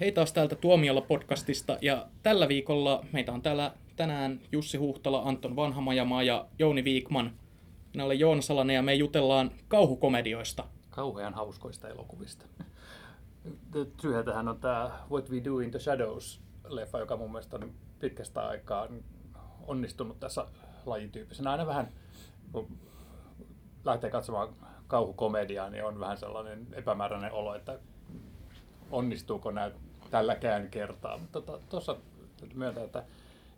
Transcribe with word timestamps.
Hei 0.00 0.12
taas 0.12 0.32
täältä 0.32 0.56
Tuomiolla 0.56 1.00
podcastista 1.00 1.78
ja 1.80 2.06
tällä 2.22 2.48
viikolla 2.48 3.04
meitä 3.12 3.32
on 3.32 3.42
täällä 3.42 3.72
tänään 3.96 4.40
Jussi 4.52 4.78
Huhtala, 4.78 5.22
Anton 5.22 5.56
Vanhamajamaa 5.56 6.22
ja 6.22 6.46
Jouni 6.58 6.84
Viikman. 6.84 7.32
Minä 7.92 8.04
olen 8.04 8.18
Joona 8.18 8.42
Salanen 8.42 8.76
ja 8.76 8.82
me 8.82 8.94
jutellaan 8.94 9.50
kauhukomedioista. 9.68 10.64
Kauhean 10.90 11.34
hauskoista 11.34 11.88
elokuvista. 11.88 12.46
Syyhän 14.00 14.48
on 14.48 14.60
tämä 14.60 14.90
What 15.10 15.30
We 15.30 15.44
Do 15.44 15.58
in 15.58 15.70
the 15.70 15.78
Shadows-leffa, 15.78 16.98
joka 16.98 17.16
mun 17.16 17.32
mielestä 17.32 17.56
on 17.56 17.72
pitkästä 17.98 18.46
aikaa 18.46 18.88
onnistunut 19.66 20.20
tässä 20.20 20.46
lajityyppisenä. 20.86 21.50
Aina 21.50 21.66
vähän, 21.66 21.92
kun 22.52 22.78
lähtee 23.84 24.10
katsomaan 24.10 24.48
kauhukomediaa, 24.86 25.70
niin 25.70 25.84
on 25.84 26.00
vähän 26.00 26.18
sellainen 26.18 26.66
epämääräinen 26.72 27.32
olo, 27.32 27.54
että 27.54 27.78
onnistuuko 28.90 29.50
nämä 29.50 29.70
tälläkään 30.10 30.70
kertaa. 30.70 31.18
Mutta 31.18 31.40
tuossa 31.40 31.94
tota, 31.94 32.54
myöntää, 32.54 32.84
että 32.84 33.04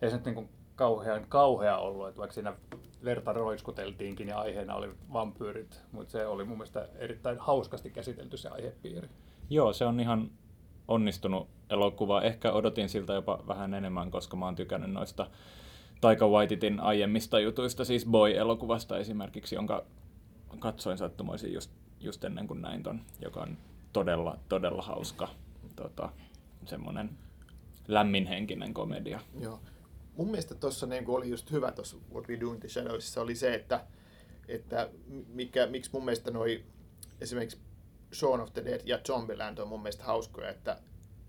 ei 0.01 0.09
se 0.09 0.15
nyt 0.15 0.25
niin 0.25 0.49
kauhean 0.75 1.25
kauhea 1.29 1.77
ollut, 1.77 2.07
että 2.07 2.19
vaikka 2.19 2.33
siinä 2.33 2.53
verta 3.03 3.33
roiskuteltiinkin 3.33 4.27
ja 4.27 4.39
aiheena 4.39 4.75
oli 4.75 4.89
vampyyrit, 5.13 5.81
mutta 5.91 6.11
se 6.11 6.25
oli 6.25 6.43
mun 6.43 6.57
mielestä 6.57 6.87
erittäin 6.95 7.37
hauskasti 7.39 7.89
käsitelty 7.89 8.37
se 8.37 8.49
aihepiiri. 8.49 9.09
Joo, 9.49 9.73
se 9.73 9.85
on 9.85 9.99
ihan 9.99 10.31
onnistunut 10.87 11.47
elokuva. 11.69 12.21
Ehkä 12.21 12.51
odotin 12.51 12.89
siltä 12.89 13.13
jopa 13.13 13.43
vähän 13.47 13.73
enemmän, 13.73 14.11
koska 14.11 14.37
mä 14.37 14.45
oon 14.45 14.55
tykännyt 14.55 14.91
noista 14.91 15.27
Taika 16.01 16.27
Waititin 16.27 16.79
aiemmista 16.79 17.39
jutuista, 17.39 17.85
siis 17.85 18.05
Boy-elokuvasta 18.05 18.97
esimerkiksi, 18.97 19.55
jonka 19.55 19.83
katsoin 20.59 20.97
sattumoisin 20.97 21.53
just, 21.53 21.71
just 21.99 22.23
ennen 22.23 22.47
kuin 22.47 22.61
näin 22.61 22.83
ton, 22.83 23.01
joka 23.21 23.39
on 23.39 23.57
todella, 23.93 24.37
todella 24.49 24.81
hauska 24.81 25.27
tota, 25.75 26.09
semmoinen 26.69 27.17
lämminhenkinen 27.87 28.73
komedia. 28.73 29.19
Joo. 29.39 29.59
Mun 30.17 30.27
mielestä 30.27 30.55
tuossa 30.55 30.85
niin 30.85 31.07
oli 31.07 31.29
just 31.29 31.51
hyvä 31.51 31.71
tuossa 31.71 31.97
What 32.13 32.27
We 32.27 32.39
Do 32.39 32.53
in 32.53 32.59
the 32.59 32.69
Shadowsissa 32.69 33.21
oli 33.21 33.35
se, 33.35 33.53
että, 33.53 33.85
että 34.47 34.89
mikä, 35.27 35.67
miksi 35.67 35.89
mun 35.93 36.05
mielestä 36.05 36.31
noi 36.31 36.63
esimerkiksi 37.21 37.57
Shaun 38.13 38.41
of 38.41 38.53
the 38.53 38.65
Dead 38.65 38.81
ja 38.85 38.99
Zombieland 39.07 39.57
on 39.57 39.67
mun 39.67 39.81
mielestä 39.81 40.03
hauskoja, 40.03 40.49
että 40.49 40.79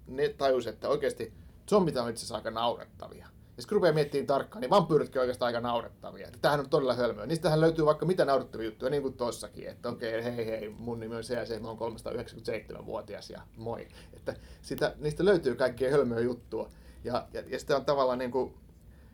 ne 0.06 0.28
tajus, 0.28 0.66
että 0.66 0.88
oikeasti 0.88 1.32
zombit 1.70 1.96
on 1.96 2.10
itse 2.10 2.20
asiassa 2.20 2.34
aika 2.34 2.50
naurettavia. 2.50 3.28
Ja 3.60 3.68
kun 3.68 3.74
rupeaa 3.74 3.94
miettimään 3.94 4.26
tarkkaan, 4.26 4.60
niin 4.60 4.70
vampyyritkin 4.70 5.18
on 5.18 5.22
oikeastaan 5.22 5.46
aika 5.46 5.60
naurettavia. 5.60 6.28
Tämähän 6.42 6.60
on 6.60 6.70
todella 6.70 6.94
hölmöä. 6.94 7.26
Niistähän 7.26 7.60
löytyy 7.60 7.86
vaikka 7.86 8.06
mitä 8.06 8.24
naurettavia 8.24 8.66
juttuja, 8.66 8.90
niin 8.90 9.02
kuin 9.02 9.14
tossakin. 9.14 9.68
Että 9.68 9.88
okei, 9.88 10.20
okay, 10.20 10.36
hei 10.36 10.46
hei, 10.46 10.68
mun 10.68 11.00
nimi 11.00 11.16
on 11.16 11.24
se 11.24 11.34
ja 11.34 11.46
se, 11.46 11.58
mä 11.58 11.68
oon 11.68 11.78
397-vuotias 11.78 13.30
ja 13.30 13.40
moi. 13.56 13.88
Että 14.12 14.34
sitä, 14.62 14.94
niistä 14.98 15.24
löytyy 15.24 15.54
kaikkea 15.54 15.90
hölmöä 15.90 16.20
juttua. 16.20 16.70
Ja, 17.04 17.26
ja, 17.32 17.42
ja 17.46 17.58
sitten 17.58 17.76
on 17.76 17.84
tavallaan 17.84 18.18
niin 18.18 18.30
kuin, 18.30 18.54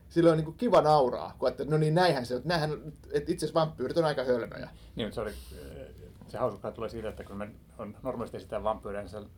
sillä 0.09 0.31
on 0.31 0.37
niin 0.37 0.45
kuin 0.45 0.57
kiva 0.57 0.81
nauraa, 0.81 1.35
kun 1.39 1.49
että 1.49 1.65
no 1.65 1.77
niin 1.77 1.95
näinhän 1.95 2.27
se, 2.27 2.35
että, 2.35 2.49
näinhän, 2.49 2.73
että 3.13 3.33
itse 3.33 3.47
asiassa 3.47 3.61
vampyyrit 3.61 3.99
on 3.99 4.05
aika 4.05 4.25
hölmöjä. 4.25 4.71
Niin, 4.97 5.13
se 5.13 5.21
oli, 5.21 5.33
se 6.29 6.39
hauska 6.39 6.71
tulee 6.71 6.89
siitä, 6.89 7.09
että 7.09 7.25
kun 7.25 7.37
me 7.37 7.51
on 7.79 7.97
normaalisti 8.03 8.41
sitä 8.41 8.63
vampyyriä, 8.63 9.03
niin 9.03 9.31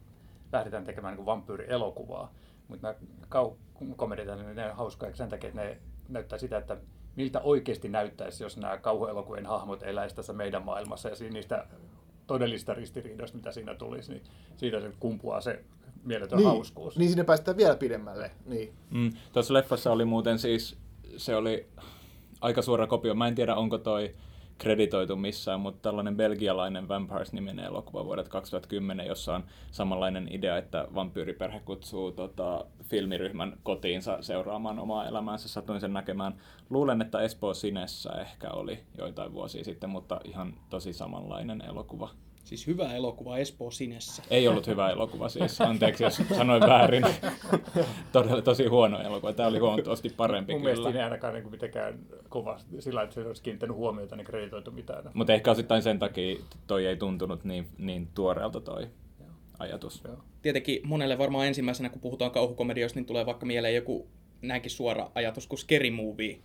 lähdetään 0.53 0.85
tekemään 0.85 1.17
niin 1.17 1.27
vampyyrielokuvaa. 1.27 2.33
Mutta 2.69 2.87
nämä 2.87 2.99
kau- 3.35 3.57
komediat, 3.97 4.39
niin 4.39 4.57
ne 4.57 4.71
on 4.71 4.77
hauskoja 4.77 5.17
sen 5.17 5.29
takia, 5.29 5.49
että 5.49 5.61
ne 5.63 5.79
näyttää 6.09 6.39
sitä, 6.39 6.59
että 6.59 6.77
miltä 7.17 7.41
oikeasti 7.41 7.89
näyttäisi, 7.89 8.45
jos 8.45 8.57
nämä 8.57 8.79
kauhuelokuvien 8.79 9.47
hahmot 9.47 9.83
eläisivät 9.83 10.17
tässä 10.17 10.33
meidän 10.33 10.65
maailmassa 10.65 11.09
ja 11.09 11.15
niistä 11.31 11.67
todellista 12.27 12.75
ristiriidoista, 12.75 13.37
mitä 13.37 13.53
siinä 13.53 13.75
tulisi, 13.75 14.13
niin 14.13 14.23
siitä 14.57 14.81
se 14.81 14.93
kumpuaa 15.01 15.41
se 15.41 15.65
mieletön 16.05 16.39
niin, 16.39 16.49
hauskuus. 16.49 16.99
Niin 16.99 17.09
sinne 17.11 17.25
päästään 17.25 17.57
vielä 17.57 17.77
pidemmälle. 17.77 18.31
Niin. 18.47 18.73
Mm, 18.91 19.13
tuossa 19.33 19.55
leffassa 19.55 19.93
oli 19.93 20.05
muuten 20.05 20.39
siis, 20.39 20.77
se 21.17 21.37
oli 21.37 21.67
aika 22.41 22.63
suora 22.63 22.87
kopio. 22.87 23.15
Mä 23.15 23.29
en 23.29 23.35
tiedä, 23.35 23.55
onko 23.55 23.79
toi 23.79 24.15
kreditoitu 24.59 25.17
missään, 25.17 25.61
mutta 25.61 25.83
tällainen 25.83 26.17
belgialainen 26.17 26.89
Vampires-niminen 26.89 27.65
elokuva 27.65 28.05
vuodet 28.05 28.29
2010, 28.29 29.07
jossa 29.07 29.35
on 29.35 29.45
samanlainen 29.71 30.29
idea, 30.31 30.57
että 30.57 30.89
vampyyriperhe 30.95 31.61
kutsuu 31.61 32.13
tota, 32.13 32.65
filmiryhmän 32.85 33.57
kotiinsa 33.63 34.23
seuraamaan 34.23 34.79
omaa 34.79 35.09
elämäänsä. 35.09 35.49
Satuin 35.49 35.81
sen 35.81 35.93
näkemään. 35.93 36.35
Luulen, 36.71 37.03
että 37.03 37.21
Espoo 37.21 37.55
Sinessä 37.55 38.11
ehkä 38.11 38.51
oli 38.51 38.79
joitain 38.99 39.33
vuosia 39.33 39.65
sitten, 39.65 39.91
mutta 39.91 40.21
ihan 40.25 40.55
tosi 40.71 40.93
samanlainen 40.93 41.63
elokuva. 41.69 42.11
Siis 42.49 42.67
hyvä 42.67 42.95
elokuva 42.95 43.39
Espoo 43.39 43.71
Sinessä. 43.71 44.23
Ei 44.31 44.49
ollut 44.49 44.67
hyvä 44.67 44.91
elokuva 44.91 45.29
siis, 45.29 45.61
anteeksi 45.61 46.05
jos 46.05 46.23
sanoin 46.37 46.61
väärin. 46.61 47.05
Todella 48.13 48.43
tosi 48.43 48.67
huono 48.67 49.01
elokuva. 49.01 49.33
Tämä 49.33 49.49
oli 49.49 49.59
huomattavasti 49.59 50.09
parempi 50.17 50.53
Mun 50.53 50.63
kyllä. 50.63 50.75
mielestä 50.75 50.99
ei 50.99 51.05
ainakaan 51.05 51.35
niin 51.35 51.51
mitenkään 51.51 51.99
kovasti 52.29 52.83
sillä, 52.83 53.03
että 53.03 53.15
se 53.15 53.21
olisi 53.21 53.43
kiinnittänyt 53.43 53.77
huomiota, 53.77 54.17
niin 54.17 54.25
kreditoitu 54.25 54.71
mitään. 54.71 55.05
Mutta 55.15 55.33
ehkä 55.33 55.51
osittain 55.51 55.83
sen 55.83 55.99
takia 55.99 56.37
toi 56.67 56.87
ei 56.87 56.97
tuntunut 56.97 57.45
niin, 57.45 57.69
niin 57.79 58.09
tuoreelta 58.15 58.61
toi 58.61 58.83
Joo. 59.21 59.31
ajatus. 59.59 60.03
Joo. 60.05 60.17
Tietenkin 60.43 60.81
monelle 60.85 61.19
varmaan 61.19 61.47
ensimmäisenä, 61.47 61.89
kun 61.89 62.01
puhutaan 62.01 62.31
kauhukomedioista, 62.31 62.99
niin 62.99 63.07
tulee 63.07 63.27
vaikka 63.27 63.47
mieleen 63.47 63.75
joku 63.75 64.07
näinkin 64.43 64.71
suora 64.71 65.11
ajatus 65.15 65.47
kuin 65.47 65.59
Scary 65.59 65.91
Movie 65.91 66.39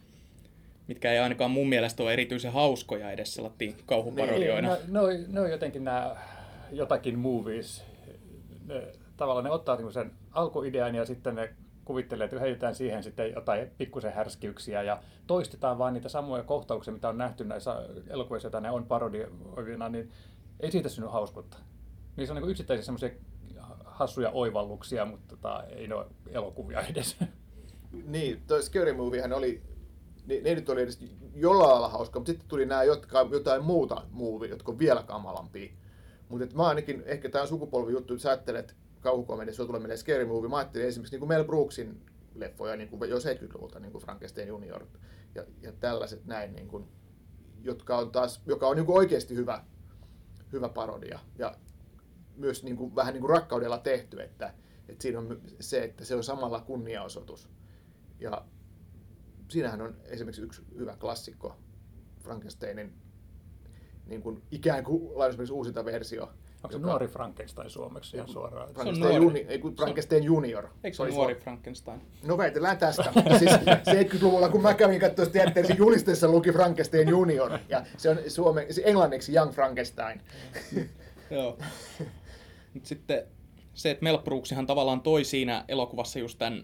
mitkä 0.88 1.12
ei 1.12 1.20
ainakaan 1.20 1.52
mun 1.52 1.70
mielestä 1.70 2.04
ole 2.04 2.14
erityisen 2.14 2.52
hauskoja 2.52 3.12
edes 3.12 3.34
sellaisiin 3.34 3.78
kauhuparodioina. 3.86 4.76
Niin, 4.76 4.94
no, 4.94 5.02
no, 5.02 5.08
no 5.28 5.48
jotenkin 5.48 5.84
nämä 5.84 6.16
jotakin 6.72 7.20
movies, 7.20 7.84
ne, 8.66 8.88
tavallaan 9.18 9.44
ne 9.44 9.52
ottaa 9.52 9.76
niinku 9.76 9.92
sen 9.92 10.12
alkuidean 10.32 10.96
ja 10.96 11.06
sitten 11.06 11.36
ne 11.36 11.54
kuvittelee, 11.86 12.26
että 12.26 12.40
heitetään 12.40 12.76
siihen 12.76 13.04
sitten 13.04 13.32
jotain 13.32 13.72
pikkusen 13.78 14.14
härskiyksiä 14.14 14.84
ja 14.84 15.02
toistetaan 15.28 15.78
vaan 15.78 15.94
niitä 15.94 16.10
samoja 16.10 16.44
kohtauksia, 16.44 16.94
mitä 16.94 17.10
on 17.10 17.18
nähty 17.18 17.44
näissä 17.44 17.76
elokuvissa, 18.10 18.46
joita 18.46 18.62
ne 18.62 18.72
on 18.72 18.86
parodioivina, 18.86 19.90
niin 19.90 20.12
ei 20.60 20.72
siitä 20.72 20.90
synny 20.90 21.10
hauskuutta. 21.10 21.58
Niissä 22.16 22.34
on 22.34 22.42
niin 22.42 22.52
yksittäisiä 22.52 22.86
semmoisia 22.86 23.10
hassuja 23.86 24.30
oivalluksia, 24.30 25.06
mutta 25.06 25.36
tota, 25.36 25.64
ei 25.64 25.88
ne 25.88 25.96
ole 25.96 26.06
elokuvia 26.32 26.82
edes. 26.82 27.18
Niin, 28.06 28.42
toi 28.48 28.64
Scary 28.64 28.94
Moviehän 28.94 29.34
oli 29.34 29.62
ne, 30.26 30.42
ne 30.42 30.56
nyt 30.56 30.70
oli 30.70 30.82
edes 30.82 31.00
jollain 31.36 31.70
lailla 31.70 31.90
hauska, 31.90 32.20
mutta 32.20 32.32
sitten 32.32 32.50
tuli 32.50 32.66
nämä 32.66 32.84
jotka, 32.84 33.28
jotain 33.32 33.64
muuta 33.64 34.02
movie, 34.12 34.50
jotka 34.50 34.72
on 34.72 34.80
vielä 34.80 35.04
kamalampia. 35.04 35.72
Mutta 36.30 36.56
mä 36.56 36.68
ainakin, 36.68 37.04
ehkä 37.06 37.30
tämä 37.30 37.46
sukupolvi 37.46 37.92
juttu, 37.92 38.14
että 38.14 38.24
sä 38.24 38.30
ajattelet 38.30 38.76
kauhukomedia, 39.02 39.54
sulla 39.54 39.68
tulee 39.68 39.82
meille 39.82 39.98
scary 39.98 40.26
movie. 40.26 40.50
Mä 40.50 40.58
ajattelin 40.58 40.88
esimerkiksi 40.88 41.18
niin 41.18 41.28
Mel 41.28 41.44
Brooksin 41.44 42.02
leffoja 42.36 42.76
niin 42.76 42.90
kuin 42.90 43.10
jo 43.10 43.18
70-luvulta, 43.18 43.80
niin 43.80 43.92
kuin 43.92 44.02
Frankenstein 44.02 44.48
Junior 44.48 44.86
ja, 45.36 45.44
ja 45.62 45.72
tällaiset 45.72 46.26
näin, 46.26 46.54
niin 46.54 46.68
kuin, 46.68 46.88
jotka 47.62 47.98
on 47.98 48.12
taas, 48.12 48.42
joka 48.46 48.68
on 48.68 48.76
niin 48.76 48.86
kuin 48.86 48.98
oikeasti 48.98 49.36
hyvä, 49.36 49.64
hyvä 50.52 50.70
parodia 50.70 51.20
ja 51.38 51.56
myös 52.36 52.64
niin 52.64 52.78
kuin, 52.78 52.96
vähän 52.96 53.14
niin 53.14 53.22
kuin 53.22 53.30
rakkaudella 53.30 53.78
tehty, 53.78 54.22
että, 54.22 54.54
että 54.90 55.02
siinä 55.02 55.20
on 55.20 55.42
se, 55.60 55.84
että 55.84 56.06
se 56.06 56.16
on 56.16 56.24
samalla 56.24 56.62
kunniaosoitus. 56.62 57.50
Ja 58.20 58.46
siinähän 59.54 59.82
on 59.82 59.96
esimerkiksi 60.06 60.42
yksi 60.42 60.62
hyvä 60.78 60.96
klassikko, 61.00 61.56
Frankensteinin 62.24 62.94
niin 64.06 64.22
kuin 64.22 64.42
ikään 64.52 64.84
kuin 64.84 65.04
lainausmerkissä 65.16 65.54
uusinta 65.54 65.86
versio. 65.86 66.24
Onko 66.24 66.72
se 66.72 66.78
joka... 66.78 66.88
nuori 66.88 67.08
Frankenstein 67.08 67.70
suomeksi 67.70 68.18
ihan 68.18 68.30
suoraan? 68.30 68.74
Frankenstein, 68.74 69.12
se 69.12 69.18
on 69.18 69.22
nuori. 69.22 69.40
Juni, 69.40 69.46
ei, 69.50 69.60
kun 69.60 69.76
Frankenstein 69.76 70.24
junior. 70.24 70.68
Eikö 70.84 70.98
se 70.98 71.04
ole 71.04 71.12
nuori 71.12 71.36
Frankenstein? 71.36 72.02
No 72.24 72.38
väitellään 72.38 72.78
tästä. 72.78 73.14
siis 73.40 73.52
70-luvulla, 73.52 74.50
kun 74.50 74.62
mä 74.62 74.74
kävin 74.74 75.00
katsoa 75.00 75.26
teatterissa 75.26 75.74
julisteessa 75.74 76.28
luki 76.28 76.52
Frankenstein 76.52 77.10
junior. 77.10 77.52
Ja 77.70 77.86
se 77.98 78.10
on 78.10 78.18
suome, 78.28 78.66
se 78.70 78.82
englanniksi 78.86 79.36
Young 79.36 79.52
Frankenstein. 79.52 80.22
Joo. 81.32 81.58
Mutta 82.74 82.90
sitten 82.90 83.24
se, 83.74 83.92
että 83.92 84.04
Mel 84.04 84.18
Brooksihan 84.18 84.68
tavallaan 84.68 85.02
toi 85.02 85.24
siinä 85.24 85.66
elokuvassa 85.68 86.20
just 86.20 86.38
tämän 86.38 86.64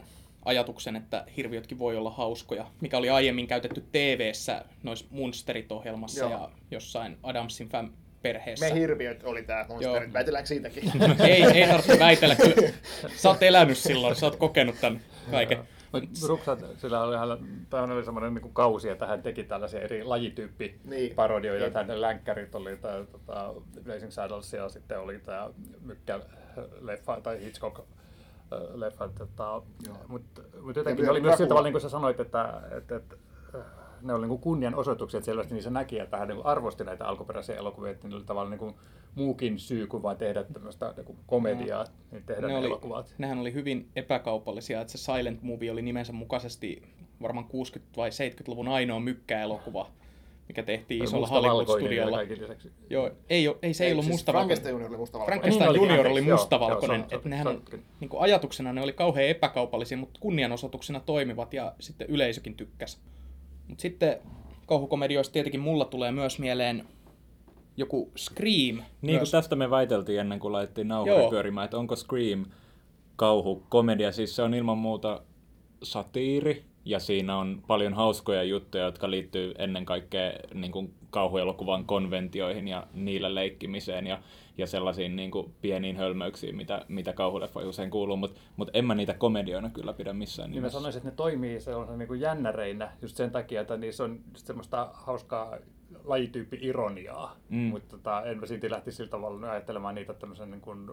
ajatuksen, 0.50 0.96
että 0.96 1.26
hirviötkin 1.38 1.80
voi 1.80 1.98
olla 1.98 2.12
hauskoja, 2.12 2.66
mikä 2.82 2.98
oli 2.98 3.10
aiemmin 3.10 3.48
käytetty 3.48 3.84
TV-ssä 3.92 4.66
noissa 4.84 5.06
Munsterit-ohjelmassa 5.12 6.20
Joo. 6.20 6.32
ja 6.32 6.50
jossain 6.72 7.18
Adamsin 7.24 7.70
fam 7.70 7.92
perheessä. 8.22 8.66
Me 8.66 8.80
hirviöt 8.80 9.24
oli 9.24 9.44
tää 9.44 9.66
Munsterit, 9.68 10.14
väitelläänkö 10.14 10.48
siitäkin? 10.48 10.84
ei, 11.20 11.44
ei 11.44 11.68
tarvitse 11.68 12.00
väitellä, 12.00 12.36
kyllä 12.36 12.70
sä 13.16 13.30
oot 13.30 13.44
elänyt 13.44 13.78
silloin, 13.78 14.16
sä 14.16 14.26
oot 14.26 14.36
kokenut 14.36 14.76
tämän 14.82 15.02
kaiken. 15.32 15.60
Brooks, 16.26 16.46
sillä 16.78 17.04
oli, 17.04 17.16
tämä 17.70 17.84
oli 17.84 18.06
semmoinen 18.06 18.34
niin 18.34 18.54
kausi, 18.54 18.90
että 18.90 19.08
hän 19.08 19.22
teki 19.22 19.44
tällaisia 19.44 19.82
eri 19.82 20.04
lajityyppiparodioita. 20.04 21.66
Niin. 21.66 21.74
Tämän 21.74 22.02
länkkärit 22.02 22.56
oli 22.56 22.78
tämä 22.78 23.06
tota, 23.12 23.54
Blazing 23.84 24.12
Saddles 24.12 24.54
ja 24.54 24.70
sitten 24.70 25.00
oli 25.00 25.20
tämä 25.20 25.50
Mykkä 25.82 26.20
leffa 26.82 27.22
tai 27.22 27.42
Hitchcock 27.42 27.80
leffa. 28.74 29.10
Tota, 29.18 29.62
mutta 30.08 30.42
mut 30.62 30.76
jotenkin 30.76 31.10
oli 31.10 31.22
myös 31.22 31.38
sillä 31.38 31.48
tavalla, 31.48 31.66
niin 31.66 31.74
kuin 31.74 31.82
sä 31.82 31.90
sanoit, 31.90 32.20
että, 32.20 32.62
että, 32.78 32.96
että 32.96 33.16
ne 34.02 34.14
oli 34.14 34.28
niin 34.28 34.40
kunnianosoitukset 34.40 35.24
selvästi, 35.24 35.54
niin 35.54 35.64
se 35.64 35.70
näki, 35.70 36.00
että 36.00 36.18
hän 36.18 36.28
niin 36.28 36.46
arvosti 36.46 36.84
näitä 36.84 37.06
alkuperäisiä 37.06 37.56
elokuvia, 37.56 37.92
että 37.92 38.08
ne 38.08 38.16
oli 38.16 38.24
tavallaan 38.24 38.52
niin 38.52 38.60
kuin 38.60 38.76
muukin 39.16 39.60
syy 39.60 39.88
kuin 39.88 40.04
vain 40.04 40.18
tehdä 40.18 40.44
tämmöistä 40.44 40.94
niin 40.98 41.18
komediaa, 41.28 41.86
niin 42.12 42.24
tehdä 42.24 42.42
ne, 42.42 42.54
ne 42.54 42.60
oli, 42.60 42.68
elokuvat. 42.68 43.16
Nehän 43.18 43.40
oli 43.40 43.54
hyvin 43.54 43.90
epäkaupallisia, 43.96 44.82
että 44.82 44.92
se 44.92 44.98
Silent 44.98 45.44
Movie 45.44 45.72
oli 45.72 45.82
nimensä 45.82 46.14
mukaisesti 46.14 46.84
varmaan 47.22 47.46
60- 47.46 47.50
vai 47.98 48.10
70-luvun 48.10 48.68
ainoa 48.68 49.00
mykkäelokuva, 49.00 49.88
mikä 50.50 50.64
tehtiin 50.64 51.04
isolla 51.04 51.28
Hollywood-studiolla. 51.28 52.18
Joo, 52.90 53.12
ei, 53.30 53.48
ole, 53.48 53.58
ei 53.62 53.74
se 53.74 53.86
ei 53.86 53.92
ollut 53.92 54.06
siis 54.06 54.14
mustavalkoinen. 54.14 54.62
Frankenstein 54.62 54.86
Junior 54.86 54.88
oli 54.88 54.98
mustavalkoinen. 54.98 55.40
Frankenstein 55.42 55.72
Niin 55.74 55.82
Junior 55.82 56.08
oli 56.08 56.28
joo, 56.28 56.38
mustavalkoinen. 56.38 56.98
joo, 57.00 57.08
on- 57.12 57.16
että 57.18 57.30
nehän 57.30 57.48
on, 57.48 57.62
niin 58.00 58.10
kuin 58.10 58.22
ajatuksena 58.22 58.74
ne 58.74 58.82
oli 58.82 58.94
kauhean 58.94 59.28
epäkaupallisia, 59.28 59.98
mutta 59.98 60.20
kunnianosoituksena 60.20 61.00
toimivat 61.00 61.54
ja 61.54 61.74
sitten 61.80 62.08
yleisökin 62.10 62.56
tykkäsi. 62.56 62.98
Mutta 63.68 63.82
sitten 63.82 64.18
kauhukomedioista 64.66 65.34
tietenkin 65.34 65.62
mulla 65.62 65.86
tulee 65.86 66.12
myös 66.12 66.40
mieleen 66.40 66.86
joku 67.78 68.12
Scream. 68.18 68.76
Niin 68.76 68.86
kuin 69.02 69.16
myös. 69.16 69.32
tästä 69.32 69.56
me 69.56 69.70
väiteltiin 69.70 70.20
ennen 70.20 70.40
kuin 70.40 70.52
laitettiin 70.52 70.88
nauhoja 70.88 71.20
Joo. 71.20 71.30
pyörimään, 71.30 71.66
että 71.66 71.78
onko 71.78 71.96
Scream 71.96 72.46
kauhu 73.16 73.64
komedia. 73.70 74.12
Siis 74.12 74.36
se 74.36 74.42
on 74.42 74.54
ilman 74.54 74.78
muuta 74.78 75.22
satiiri 75.84 76.64
ja 76.86 77.00
siinä 77.00 77.38
on 77.38 77.64
paljon 77.68 77.94
hauskoja 77.94 78.44
juttuja, 78.44 78.84
jotka 78.84 79.12
liittyy 79.12 79.54
ennen 79.58 79.86
kaikkea 79.86 80.32
niin 80.54 80.72
kuin 80.72 80.94
kauhuelokuvan 81.10 81.86
konventioihin 81.86 82.68
ja 82.68 82.88
niillä 82.94 83.36
leikkimiseen 83.36 84.08
ja, 84.08 84.20
ja 84.58 84.68
sellaisiin 84.68 85.16
niin 85.16 85.32
kuin 85.32 85.54
pieniin 85.62 85.98
hölmöyksiin, 85.98 86.56
mitä, 86.56 86.86
mitä 86.88 87.14
kauhuleffoihin 87.14 87.70
usein 87.70 87.90
kuuluu, 87.90 88.18
mutta 88.18 88.40
mut 88.58 88.70
en 88.74 88.86
mä 88.86 88.96
niitä 88.96 89.14
komedioina 89.14 89.70
kyllä 89.70 89.94
pidä 89.94 90.14
missään 90.14 90.50
Niin 90.50 90.56
mä 90.56 90.62
nimessä. 90.62 90.80
sanoisin, 90.80 91.00
että 91.00 91.10
ne 91.10 91.16
toimii 91.16 91.60
sellaisena 91.62 91.98
niin 91.98 92.08
kuin 92.08 92.20
jännäreinä 92.22 92.92
just 93.02 93.16
sen 93.18 93.32
takia, 93.32 93.62
että 93.62 93.78
niissä 93.78 94.04
on 94.04 94.20
just 94.34 94.48
semmoista 94.48 94.90
hauskaa 94.94 95.58
lajityyppi 96.04 96.58
ironiaa, 96.62 97.36
Mm. 97.50 97.58
mutta 97.58 97.98
tota, 97.98 98.22
en 98.24 98.40
mä 98.40 98.46
silti 98.46 98.72
lähtisi 98.72 98.98
sillä 98.98 99.10
tavalla 99.10 99.52
ajattelemaan 99.52 99.96
niitä 99.96 100.14
tämmöisen 100.14 100.52
niin 100.52 100.62
kuin 100.62 100.88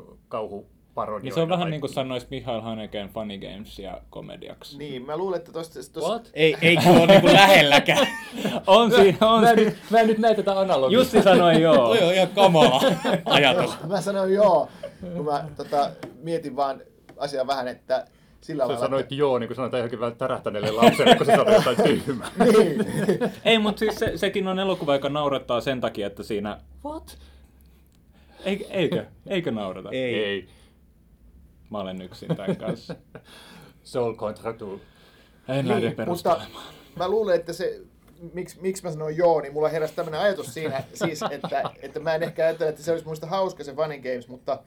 kauhuparodioina. 0.96 1.24
Niin 1.24 1.34
se 1.34 1.40
on 1.40 1.48
vähän 1.48 1.70
niin 1.70 1.80
kuin 1.80 1.92
sanoisi 1.92 2.26
Mihail 2.30 2.60
Haneken 2.60 3.08
Funny 3.08 3.38
Games 3.38 3.78
ja 3.78 4.00
komediaksi. 4.10 4.78
Niin, 4.78 5.06
mä 5.06 5.16
luulen, 5.16 5.38
että 5.38 5.52
tosta, 5.52 5.74
tosta 5.92 6.00
What? 6.10 6.30
Ei, 6.34 6.56
ei 6.62 6.78
ole 6.86 7.06
niinku 7.06 7.26
lähelläkään. 7.26 8.06
On 8.66 8.90
siinä, 8.92 9.18
on 9.20 9.40
Mä 9.40 9.46
siinä. 9.46 9.62
nyt, 9.62 9.76
mä 9.90 10.00
en 10.00 10.06
nyt 10.06 10.18
näe 10.18 10.34
tätä 10.34 10.60
analogiaa. 10.60 11.00
Jussi 11.00 11.22
sanoi 11.22 11.62
joo. 11.62 11.76
Toi 11.76 12.02
on 12.02 12.14
ihan 12.14 12.28
kamala 12.28 12.80
ajatus. 13.24 13.70
Mä 13.88 14.00
sanoin 14.00 14.34
joo, 14.34 14.68
kun 15.16 15.24
mä 15.24 15.44
tota, 15.56 15.90
mietin 16.22 16.56
vaan 16.56 16.80
asiaa 17.16 17.46
vähän, 17.46 17.68
että 17.68 18.06
sillä 18.40 18.62
Sä 18.62 18.68
lailla... 18.68 18.84
sanoit 18.84 19.12
joo, 19.12 19.38
niin 19.38 19.48
kuin 19.48 19.56
sanotaan 19.56 19.78
johonkin 19.78 20.00
vähän 20.00 20.16
tärähtäneelle 20.16 20.70
lapselle, 20.70 21.16
kun 21.16 21.26
sä 21.26 21.32
sanoit 21.36 21.56
jotain 21.66 21.88
tyhmää. 21.88 22.28
että, 22.40 22.58
niin, 22.62 23.32
Ei, 23.44 23.58
mutta 23.58 23.78
siis 23.78 23.94
se, 23.98 24.12
sekin 24.16 24.48
on 24.48 24.58
elokuva, 24.58 24.94
joka 24.94 25.08
naurattaa 25.08 25.60
sen 25.60 25.80
takia, 25.80 26.06
että 26.06 26.22
siinä... 26.22 26.58
What? 26.84 27.18
Eikö, 28.44 28.64
eikö, 28.70 29.06
eikö 29.26 29.50
naurata? 29.50 29.88
Ei. 29.92 30.14
Ei. 30.14 30.48
Mä 31.70 31.78
olen 31.78 32.02
yksin 32.02 32.36
tämän 32.36 32.56
kanssa. 32.56 32.96
Soul 33.82 34.14
contra 34.14 34.52
tout. 34.52 34.82
En 35.48 35.68
lähde 35.68 35.88
niin, 35.88 36.08
mutta 36.08 36.40
mä 36.96 37.08
luulen, 37.08 37.36
että 37.36 37.52
se, 37.52 37.80
miksi, 38.32 38.60
miksi 38.60 38.82
mä 38.82 38.90
sanoin 38.90 39.16
joo, 39.16 39.40
niin 39.40 39.52
mulla 39.52 39.68
heräsi 39.68 39.94
tämmöinen 39.94 40.20
ajatus 40.20 40.54
siinä, 40.54 40.84
siis, 41.04 41.20
että, 41.30 41.62
että 41.82 42.00
mä 42.00 42.14
en 42.14 42.22
ehkä 42.22 42.44
ajattele, 42.44 42.70
että 42.70 42.82
se 42.82 42.92
olisi 42.92 43.06
muista 43.06 43.26
hauska 43.26 43.64
se 43.64 43.74
Funny 43.74 43.98
Games, 43.98 44.28
mutta 44.28 44.62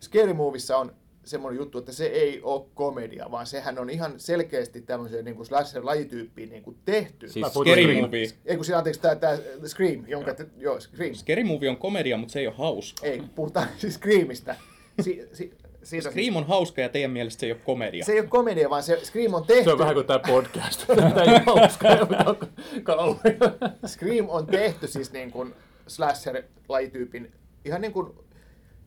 Scary 0.00 0.32
Movissa 0.32 0.76
on 0.76 0.92
semmoinen 1.24 1.58
juttu, 1.58 1.78
että 1.78 1.92
se 1.92 2.06
ei 2.06 2.40
ole 2.42 2.66
komedia, 2.74 3.30
vaan 3.30 3.46
sehän 3.46 3.78
on 3.78 3.90
ihan 3.90 4.14
selkeästi 4.16 4.80
tämmöiseen 4.80 5.24
niin 5.24 5.36
kuin 5.36 5.46
slasher-lajityyppiin 5.46 6.50
niin 6.50 6.62
kuin 6.62 6.76
tehty. 6.84 7.28
Siis 7.28 7.46
Scary 7.46 7.82
Scream. 7.82 8.00
Movie. 8.00 8.28
Ei 8.46 8.56
kun 8.56 8.64
siinä 8.64 8.78
anteeksi 8.78 9.00
tämä, 9.00 9.16
tämä 9.16 9.38
Scream, 9.66 10.04
jonka, 10.06 10.34
te, 10.34 10.46
joo, 10.56 10.80
Scream. 10.80 11.14
Scary 11.14 11.44
Movie 11.44 11.70
on 11.70 11.76
komedia, 11.76 12.16
mutta 12.16 12.32
se 12.32 12.40
ei 12.40 12.46
ole 12.46 12.54
hauska. 12.58 13.06
Ei, 13.06 13.22
puhutaan 13.34 13.68
siis 13.78 13.94
Screamista. 13.94 14.54
Si, 15.00 15.28
si, 15.32 15.52
siitä 15.88 16.10
Scream 16.10 16.36
on 16.36 16.46
hauska 16.46 16.80
ja 16.80 16.88
teidän 16.88 17.10
mielestä 17.10 17.40
se 17.40 17.46
ei 17.46 17.52
ole 17.52 17.60
komedia. 17.64 18.04
Se 18.04 18.12
ei 18.12 18.20
ole 18.20 18.28
komedia, 18.28 18.70
vaan 18.70 18.82
se 18.82 19.00
Scream 19.04 19.34
on 19.34 19.46
tehty. 19.46 19.64
Se 19.64 19.72
on 19.72 19.78
vähän 19.78 19.94
kuin 19.94 20.06
tämä 20.06 20.18
podcast. 20.18 20.86
Tämä 20.96 21.22
ei 21.22 21.28
ole 21.28 21.42
hauskaa, 21.46 21.96
mutta 21.98 22.24
on 22.26 22.38
kauheaa. 22.82 23.52
Scream 23.86 24.26
on 24.28 24.46
tehty 24.46 24.86
siis 24.86 25.12
niin 25.12 25.30
kuin 25.30 25.54
slasher-lajityypin 25.86 27.32
ihan 27.64 27.80
niin 27.80 27.92
kuin 27.92 28.12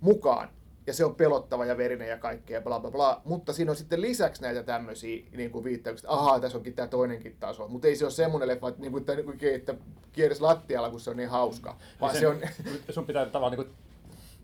mukaan. 0.01 0.49
Ja 0.87 0.93
se 0.93 1.05
on 1.05 1.15
pelottava 1.15 1.65
ja 1.65 1.77
verinen 1.77 2.09
ja 2.09 2.17
kaikkea, 2.17 2.61
bla 2.61 2.79
bla 2.79 2.91
bla. 2.91 3.21
Mutta 3.25 3.53
siinä 3.53 3.71
on 3.71 3.77
sitten 3.77 4.01
lisäksi 4.01 4.41
näitä 4.41 4.63
tämmöisiä 4.63 5.23
niin 5.37 5.51
kuin 5.51 5.63
viittauksia, 5.63 6.07
että 6.07 6.19
ahaa, 6.19 6.39
tässä 6.39 6.57
onkin 6.57 6.73
tämä 6.73 6.87
toinenkin 6.87 7.35
taso. 7.39 7.67
Mutta 7.67 7.87
ei 7.87 7.95
se 7.95 8.05
ole 8.05 8.11
semmoinen 8.11 8.47
leffa, 8.47 8.67
että, 8.67 8.81
niin 8.81 8.91
kuin, 8.91 9.01
että, 9.01 9.23
kuin, 9.23 9.37
että 9.55 9.75
kierres 10.13 10.41
lattialla, 10.41 10.89
kun 10.89 10.99
se 10.99 11.09
on 11.09 11.17
niin 11.17 11.29
hauska. 11.29 11.77
Vaan 12.01 12.15
se 12.15 12.27
on, 12.27 12.41
Sun 12.89 13.05
pitää 13.05 13.25
tavallaan 13.25 13.59
niin 13.59 13.75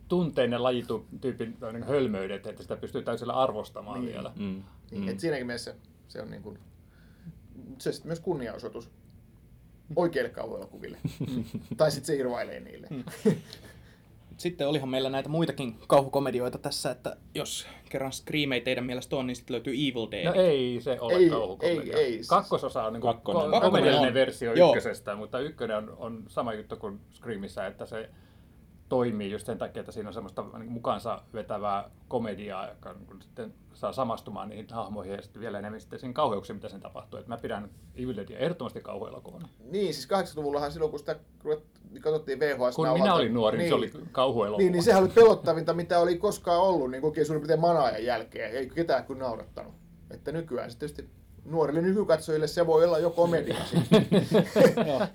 tunteen 0.07 0.49
ne 0.49 0.57
lajityypin 0.57 1.57
niin 1.73 1.83
hölmöydet, 1.83 2.47
että 2.47 2.61
sitä 2.63 2.75
pystyy 2.77 3.01
täysillä 3.03 3.33
arvostamaan 3.33 4.01
Niin. 4.01 4.13
vielä. 4.13 4.31
Mm. 4.35 4.63
niin, 4.91 5.09
että 5.09 5.21
siinäkin 5.21 5.45
mielessä 5.47 5.75
se 6.07 6.21
on 6.21 6.29
niin 6.31 6.41
kuin, 6.43 6.59
se 7.77 7.91
sitten 7.91 8.09
myös 8.09 8.19
kunniaosoitus 8.19 8.89
oikeille 9.95 10.29
kauhuelokuville. 10.29 10.97
tai 11.77 11.91
sitten 11.91 12.05
se 12.07 12.15
irvailee 12.21 12.59
niille. 12.59 12.87
Sitten 14.37 14.67
olihan 14.67 14.89
meillä 14.89 15.09
näitä 15.09 15.29
muitakin 15.29 15.75
kauhukomedioita 15.87 16.57
tässä, 16.57 16.91
että 16.91 17.17
jos 17.35 17.67
kerran 17.89 18.11
Scream 18.11 18.51
ei 18.51 18.61
teidän 18.61 18.85
mielestä 18.85 19.15
on, 19.15 19.27
niin 19.27 19.35
sitten 19.35 19.53
löytyy 19.53 19.73
Evil 19.73 20.07
Dead. 20.11 20.25
No 20.25 20.33
ei 20.33 20.79
se 20.81 20.97
ole 20.99 21.13
Ei, 21.13 21.29
kauhukomedia. 21.29 21.97
ei, 21.97 22.03
ei, 22.03 22.13
siis- 22.13 22.27
Kakkososa 22.27 22.83
on 22.83 22.93
niin 22.93 23.01
Kakkonen. 23.01 23.41
ko- 23.41 23.51
Kakkonen 23.51 23.71
komediallinen 23.71 24.13
versio 24.13 24.53
Joo. 24.53 24.69
ykkösestä, 24.69 25.15
mutta 25.15 25.39
ykkönen 25.39 25.77
on, 25.77 25.95
on 25.97 26.23
sama 26.27 26.53
juttu 26.53 26.75
kuin 26.75 26.99
Screamissa, 27.13 27.65
että 27.65 27.85
se 27.85 28.09
toimii 28.89 29.31
just 29.31 29.45
sen 29.45 29.57
takia, 29.57 29.79
että 29.79 29.91
siinä 29.91 30.09
on 30.09 30.13
semmoista 30.13 30.45
niin 30.57 30.71
mukaansa 30.71 31.21
vetävää 31.33 31.89
komediaa, 32.07 32.69
joka 32.69 32.93
niin 32.93 33.05
kuin 33.05 33.21
sitten 33.21 33.53
saa 33.73 33.93
samastumaan 33.93 34.49
niihin 34.49 34.67
hahmoihin 34.71 35.13
ja 35.13 35.21
sitten 35.21 35.41
vielä 35.41 35.59
enemmän 35.59 35.81
sitten 35.81 35.99
siihen 35.99 36.13
kauheuksiin, 36.13 36.57
mitä 36.57 36.69
sen 36.69 36.81
tapahtuu. 36.81 37.19
Et 37.19 37.27
mä 37.27 37.37
pidän 37.37 37.69
Evil 37.95 38.15
Deadia 38.15 38.37
ehdottomasti 38.37 38.81
kauhuelokuvana. 38.81 39.49
Niin, 39.71 39.93
siis 39.93 40.07
80-luvullahan 40.09 40.71
silloin, 40.71 40.91
kun 40.91 40.99
sitä 40.99 41.15
katsottiin 42.01 42.39
VHS 42.39 42.75
Kun 42.75 42.89
minä 42.93 43.13
olin 43.13 43.33
nuori, 43.33 43.57
niin, 43.57 43.69
se 43.69 43.75
oli 43.75 43.91
kauhuelokuva. 44.11 44.61
Niin, 44.61 44.71
niin 44.71 44.83
sehän 44.83 45.03
oli 45.03 45.11
pelottavinta, 45.11 45.73
mitä 45.73 45.99
oli 45.99 46.17
koskaan 46.17 46.61
ollut, 46.61 46.91
niin 46.91 47.05
oikein 47.05 47.25
suurin 47.25 47.41
piirtein 47.41 47.59
manaajan 47.59 48.05
jälkeen. 48.05 48.51
Ei 48.51 48.69
ketään 48.69 49.05
kuin 49.05 49.19
naurattanut. 49.19 49.73
Että 50.11 50.31
nykyään 50.31 50.71
se 50.71 50.77
tietysti 50.77 51.09
nuorille 51.47 51.81
nykykatsojille 51.81 52.47
se 52.47 52.67
voi 52.67 52.85
olla 52.85 52.99
jo 52.99 53.09
komedia. 53.09 53.55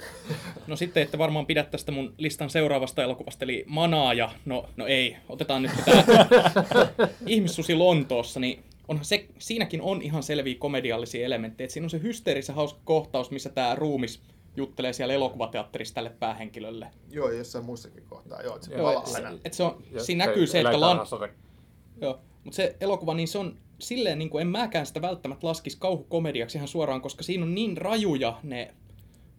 No 0.66 0.76
sitten 0.76 1.02
ette 1.02 1.18
varmaan 1.18 1.46
pidä 1.46 1.64
tästä 1.64 1.92
mun 1.92 2.14
listan 2.18 2.50
seuraavasta 2.50 3.02
elokuvasta, 3.02 3.44
eli 3.44 3.64
Manaaja. 3.68 4.30
No, 4.44 4.68
no 4.76 4.86
ei, 4.86 5.16
otetaan 5.28 5.62
nyt 5.62 5.70
tämä 5.84 6.04
Ihmissusi 7.26 7.74
Lontoossa, 7.74 8.40
niin 8.40 8.64
onhan 8.88 9.04
se, 9.04 9.26
siinäkin 9.38 9.82
on 9.82 10.02
ihan 10.02 10.22
selviä 10.22 10.54
komediallisia 10.58 11.26
elementtejä. 11.26 11.64
Et 11.64 11.70
siinä 11.70 11.86
on 11.86 11.90
se 11.90 12.02
hysteerisen 12.02 12.54
hauska 12.54 12.80
kohtaus, 12.84 13.30
missä 13.30 13.50
tämä 13.50 13.74
ruumis 13.74 14.22
juttelee 14.56 14.92
siellä 14.92 15.14
elokuvateatterissa 15.14 15.94
tälle 15.94 16.10
päähenkilölle. 16.10 16.86
Joo, 17.10 17.30
jossain 17.30 17.64
muussakin 17.64 18.04
kohtaa. 18.08 18.42
Joo, 18.42 18.54
että 18.54 18.66
se 18.66 18.74
Joo, 18.74 18.90
et, 18.90 19.14
aina. 19.14 19.38
et 19.44 19.52
se 19.52 19.62
on, 19.62 19.82
siinä 19.98 20.26
näkyy 20.26 20.46
se, 20.46 20.60
että 20.60 20.80
lan, 20.80 21.06
se- 21.06 21.16
Joo, 22.00 22.18
mutta 22.44 22.56
se 22.56 22.76
elokuva, 22.80 23.14
niin 23.14 23.28
se 23.28 23.38
on 23.38 23.58
silleen, 23.82 24.18
niin 24.18 24.30
kuin 24.30 24.42
en 24.42 24.48
mäkään 24.48 24.86
sitä 24.86 25.02
välttämättä 25.02 25.46
laskisi 25.46 25.76
kauhukomediaksi 25.80 26.58
ihan 26.58 26.68
suoraan, 26.68 27.00
koska 27.00 27.22
siinä 27.22 27.44
on 27.44 27.54
niin 27.54 27.76
rajuja 27.76 28.38
ne 28.42 28.74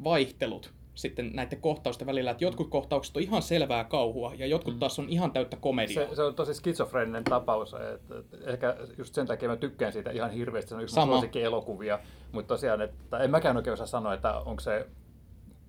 vaihtelut 0.04 0.74
sitten 0.96 1.32
näiden 1.34 1.62
kohtausten 1.62 2.08
välillä, 2.08 2.32
että 2.32 2.44
jotkut 2.44 2.70
kohtaukset 2.70 3.18
on 3.18 3.24
ihan 3.24 3.42
selvää 3.42 3.84
kauhua 3.84 4.34
ja 4.38 4.48
jotkut 4.48 4.80
taas 4.80 5.00
on 5.00 5.10
ihan 5.10 5.32
täyttä 5.32 5.58
komediaa. 5.58 6.10
Se, 6.10 6.16
se 6.16 6.24
on 6.24 6.36
tosi 6.36 6.54
skitsofreeninen 6.54 7.24
tapaus. 7.24 7.74
Että, 7.74 8.16
ehkä 8.46 8.78
just 8.98 9.14
sen 9.14 9.28
takia 9.28 9.50
mä 9.50 9.58
tykkään 9.58 9.94
siitä 9.94 10.12
ihan 10.12 10.32
hirveästi. 10.32 10.70
Se 10.70 10.76
on 10.76 10.84
yksi 10.84 10.96
suosikkielokuvia. 10.96 12.00
Mutta 12.32 12.48
tosiaan, 12.48 12.82
että 12.82 13.18
en 13.18 13.32
mäkään 13.32 13.58
oikein 13.58 13.74
osaa 13.74 13.88
sanoa, 13.88 14.14
että 14.14 14.34
onko 14.40 14.60
se 14.60 14.88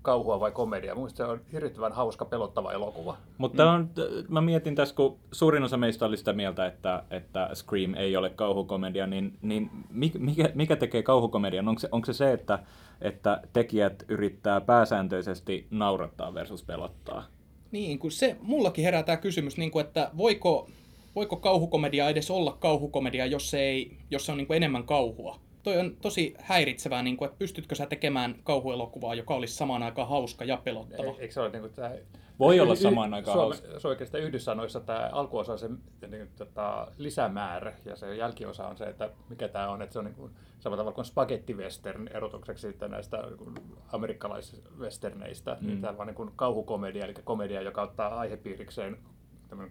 kauhua 0.04 0.40
vai 0.40 0.52
komedia. 0.52 0.94
Mun 0.94 1.02
mielestä 1.02 1.16
se 1.16 1.30
on 1.30 1.40
hirvittävän 1.52 1.92
hauska, 1.92 2.25
pelottava 2.25 2.73
elokuva. 2.73 3.16
Mutta 3.38 3.70
on, 3.70 3.90
mä 4.28 4.40
mietin 4.40 4.75
tässä, 4.75 4.94
kun 4.94 5.18
suurin 5.32 5.62
osa 5.62 5.76
meistä 5.76 6.06
oli 6.06 6.16
sitä 6.16 6.32
mieltä, 6.32 6.66
että, 6.66 7.02
että 7.11 7.50
Scream 7.54 7.94
ei 7.94 8.16
ole 8.16 8.30
kauhukomedia, 8.30 9.06
niin, 9.06 9.38
niin 9.42 9.70
mikä, 9.90 10.18
mikä- 10.18 10.50
mikä 10.54 10.76
tekee 10.76 11.02
kauhukomedian? 11.02 11.68
Onko 11.68 11.78
se, 11.78 11.88
onko 11.92 12.06
se 12.06 12.12
se, 12.12 12.32
että, 12.32 12.58
että 13.00 13.40
tekijät 13.52 14.04
yrittää 14.08 14.61
pääsääntöisesti 14.61 15.66
naurattaa 15.70 16.34
versus 16.34 16.64
pelottaa? 16.64 17.25
Niin, 17.70 17.99
kun 17.99 18.11
se, 18.11 18.37
mullakin 18.42 18.84
herää 18.84 19.02
tämä 19.02 19.16
kysymys, 19.16 19.56
niin 19.56 19.70
kuin, 19.70 19.87
että 19.87 20.11
voiko, 20.16 20.68
voiko 21.14 21.37
kauhukomedia 21.37 22.08
edes 22.08 22.30
olla 22.30 22.56
kauhukomedia, 22.61 23.26
jos 23.26 23.50
se, 23.50 23.61
ei, 23.61 23.96
jos 24.11 24.26
se 24.26 24.32
on 24.32 24.38
niin 24.38 24.46
kuin 24.46 24.56
enemmän 24.56 24.84
kauhua? 24.84 25.43
Toi 25.64 25.78
on 25.78 25.97
tosi 26.02 26.35
häiritsevää, 26.38 27.02
niin 27.02 27.16
kuin, 27.16 27.26
että 27.26 27.38
pystytkö 27.38 27.75
sä 27.75 27.87
tekemään 27.87 28.35
kauhuelokuvaa, 28.42 29.14
joka 29.14 29.35
olisi 29.35 29.54
samaan 29.54 29.83
aikaan 29.83 30.09
hauska 30.09 30.44
ja 30.44 30.56
pelottava. 30.64 31.09
Ei, 31.09 31.16
eikö 31.18 31.35
se 31.35 31.40
ole 31.40 31.50
niin 31.50 31.61
kuin, 31.61 31.73
tämä 31.73 31.90
voi 32.38 32.61
olla 32.61 32.75
samaan 32.75 33.14
aikaan 33.14 33.37
Suome, 33.37 33.56
hauska. 33.56 33.80
Se 33.80 33.88
oikeastaan 33.88 34.23
Yhdyssanoissa 34.23 34.80
tämä 34.80 35.11
alkuosa 35.12 35.52
on 35.52 35.59
se 35.59 35.68
niin, 36.09 36.28
tota, 36.37 36.87
lisämäärä 36.99 37.73
ja 37.85 37.97
se 37.97 38.16
jälkiosa 38.16 38.66
on 38.66 38.76
se, 38.76 38.85
että 38.85 39.11
mikä 39.28 39.49
tämä 39.49 39.68
on, 39.68 39.83
että 39.83 39.92
se 39.92 39.99
on 39.99 40.04
niin 40.04 40.14
kuin, 40.14 40.33
samalla 40.59 40.80
tavalla 40.80 40.94
kuin 40.94 41.04
spagetti-western 41.04 42.16
erotukseksi 42.16 42.68
sitten 42.68 42.90
näistä 42.90 43.16
niin 43.16 43.64
amerikkalaiswesterneistä. 43.92 45.56
Mm. 45.61 45.66
Niin 45.66 45.80
tämä 45.80 45.94
on 45.99 46.06
niin 46.06 46.14
kuin 46.14 46.30
kauhukomedia, 46.37 47.04
eli 47.04 47.14
komedia, 47.25 47.62
joka 47.62 47.83
ottaa 47.83 48.18
aihepiirikseen 48.18 48.99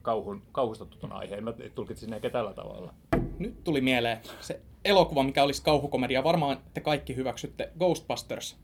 kauhun, 0.01 0.41
kauhusta 0.51 0.85
tutun 0.85 1.11
aiheen. 1.11 1.43
Mä 1.43 1.53
tulkitsin 1.75 2.09
ne 2.09 2.19
tällä 2.19 2.53
tavalla. 2.53 2.93
Nyt 3.39 3.63
tuli 3.63 3.81
mieleen 3.81 4.17
se 4.39 4.61
elokuva, 4.85 5.23
mikä 5.23 5.43
olisi 5.43 5.63
kauhukomedia. 5.63 6.23
Varmaan 6.23 6.57
te 6.73 6.81
kaikki 6.81 7.15
hyväksytte 7.15 7.71
Ghostbusters. 7.79 8.57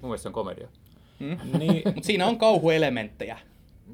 Mun 0.00 0.10
mielestä 0.10 0.22
se 0.22 0.28
on 0.28 0.32
komedia. 0.32 0.68
Mm? 1.18 1.38
Niin, 1.58 1.82
Mutta 1.84 2.06
siinä 2.06 2.26
on 2.26 2.38
kauhuelementtejä. 2.38 3.38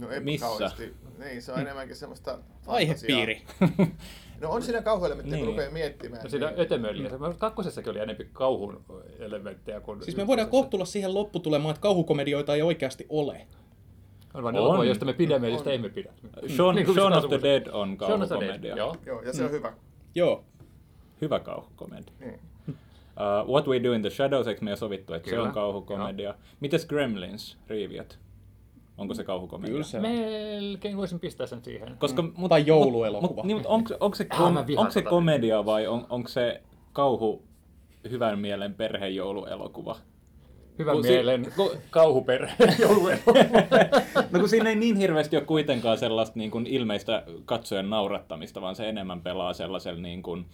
No 0.00 0.10
ei 0.10 0.20
Missä? 0.20 0.46
kauheasti. 0.46 0.94
Niin, 1.18 1.42
se 1.42 1.52
on 1.52 1.60
enemmänkin 1.60 1.96
semmoista 1.96 2.30
fantasiaa. 2.30 2.74
Aihepiiri. 2.74 3.42
No 4.40 4.50
on 4.50 4.62
siinä 4.62 4.82
kauhuelementtejä, 4.82 5.36
kun 5.38 5.46
Niin. 5.46 5.56
rupeaa 5.56 5.72
miettimään. 5.72 6.20
Ja 6.24 6.30
siinä 6.30 6.46
niin- 6.50 6.60
ötömöliä. 6.60 7.08
Mm. 7.08 7.34
Kakkosessakin 7.38 7.90
oli 7.90 7.98
enemmän 7.98 8.26
kauhun 8.32 8.84
elementtejä 9.18 9.80
kuin... 9.80 10.02
Siis 10.04 10.16
me 10.16 10.26
voidaan 10.26 10.48
kohta 10.48 10.70
tulla 10.70 10.84
siihen 10.84 11.14
lopputulemaan, 11.14 11.70
että 11.70 11.80
kauhukomedioita 11.80 12.54
ei 12.54 12.62
oikeasti 12.62 13.06
ole. 13.08 13.46
On 14.34 14.42
vain 14.42 14.56
On. 14.56 14.62
elokuva, 14.62 14.84
josta 14.84 15.04
me 15.04 15.12
pidämme 15.12 15.46
ja 15.48 15.52
josta 15.52 15.72
emme 15.72 15.88
pidä. 15.88 16.12
Shaun, 16.56 16.74
Niin 16.74 16.94
Shaun 16.94 17.12
of 17.12 17.28
the. 17.28 17.40
Dead 17.42 17.66
on 17.72 17.96
kauhukomedia. 17.96 18.76
Joo. 18.76 18.96
Joo, 19.06 19.22
ja 19.22 19.32
se 19.32 19.44
on 19.44 19.50
hyvä. 19.50 19.72
Joo. 20.14 20.44
Hyvä 21.22 21.40
kauhukomedia. 21.40 22.12
Niin. 22.20 22.40
Uh, 23.12 23.50
What 23.52 23.66
We 23.68 23.82
Do 23.82 23.92
in 23.92 24.00
the 24.02 24.10
Shadows, 24.10 24.46
eikö 24.46 24.64
me 24.64 24.70
jo 24.70 24.76
sovittu, 24.76 25.14
että 25.14 25.30
Kyllä. 25.30 25.42
se 25.42 25.48
on 25.48 25.54
kauhukomedia. 25.54 26.34
Mites 26.60 26.86
Gremlins, 26.86 27.56
Riiviöt? 27.68 28.18
Onko 28.98 29.14
se 29.14 29.24
kauhukomedia? 29.24 29.72
Kyllä 29.72 29.84
se 29.84 29.96
on. 29.96 30.02
Melkein 30.02 30.96
voisin 30.96 31.20
pistää 31.20 31.46
sen 31.46 31.64
siihen. 31.64 31.96
Koska, 31.98 32.22
Mm. 32.22 32.32
Tai 32.48 32.66
jouluelokuva. 32.66 33.34
Mut, 33.34 33.44
niin, 33.44 33.56
mutta 33.56 33.68
onko, 33.68 33.94
onko, 34.00 34.14
se, 34.14 34.26
Ah, 34.30 34.38
kom, 34.38 34.54
vihaan 34.66 34.80
onko 34.86 34.90
se 34.92 35.00
tota. 35.00 35.10
komedia 35.10 35.64
vai 35.66 35.86
on, 35.86 36.06
onko 36.10 36.28
se 36.28 36.60
kauhu 36.92 37.42
hyvän 38.10 38.38
mielen 38.38 38.74
perhejouluelokuva? 38.74 39.96
Hyvän 40.78 40.94
kun 40.94 41.02
si- 41.04 41.08
mielen 41.10 41.46
kun- 41.56 41.70
kauhuperhe 41.90 42.54
jouluelokuva. 42.78 43.38
No 44.30 44.40
kun 44.40 44.48
siinä 44.48 44.68
ei 44.70 44.76
niin 44.76 44.96
hirveästi 44.96 45.36
ole 45.36 45.44
kuitenkaan 45.44 45.98
sellaista 45.98 46.38
niin 46.38 46.50
kuin 46.50 46.66
ilmeistä 46.66 47.22
katsojan 47.44 47.90
naurattamista, 47.90 48.60
vaan 48.60 48.76
se 48.76 48.88
enemmän 48.88 49.20
pelaa 49.20 49.52
sellaisella 49.52 50.00
niin 50.00 50.22
kuin, 50.22 50.46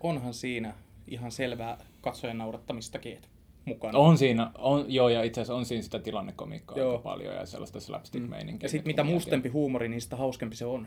Onhan 0.00 0.34
siinä 0.34 0.74
ihan 1.06 1.30
selvää 1.32 1.78
katsojen 2.00 2.38
naurattamistakin 2.38 3.12
että 3.12 3.28
mukana. 3.64 3.98
on 3.98 4.18
siinä, 4.18 4.50
on, 4.58 4.84
joo 4.88 5.08
ja 5.08 5.22
itse 5.22 5.40
asiassa 5.40 5.54
on 5.54 5.64
siinä 5.64 5.82
sitä 5.82 5.98
tilannekomiikkaa 5.98 6.78
Joo. 6.78 6.90
aika 6.90 7.02
paljon 7.02 7.34
ja 7.34 7.46
sellaista 7.46 7.80
slapstick-meininkiä. 7.80 8.64
Ja 8.64 8.68
sitten 8.68 8.86
mitä 8.90 9.04
mustempi 9.04 9.48
huumori, 9.48 9.88
niin 9.88 10.00
sitä 10.00 10.16
hauskempi 10.16 10.56
se 10.56 10.66
on. 10.66 10.86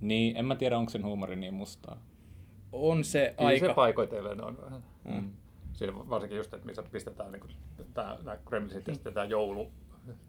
Niin, 0.00 0.36
en 0.36 0.44
mä 0.44 0.54
tiedä 0.56 0.78
onko 0.78 0.90
sen 0.90 1.04
huumori 1.04 1.36
niin 1.36 1.54
mustaa. 1.54 2.02
On 2.72 3.04
se 3.04 3.34
Kyllä 3.36 3.48
aika... 3.48 3.66
se 3.66 3.74
paikoitellen 3.74 4.44
on 4.44 4.58
vähän. 4.64 4.82
Mm. 5.04 5.30
Siinä 5.72 5.92
varsinkin 5.96 6.36
just, 6.38 6.54
että 6.54 6.66
missä 6.66 6.82
pistetään 6.82 7.32
niin 7.32 7.42
tämä, 7.94 8.18
nämä 8.24 8.36
Gremlinsit 8.46 8.86
ja 8.88 8.94
sitten 8.94 9.14
tämä 9.14 9.26
joulu 9.26 9.70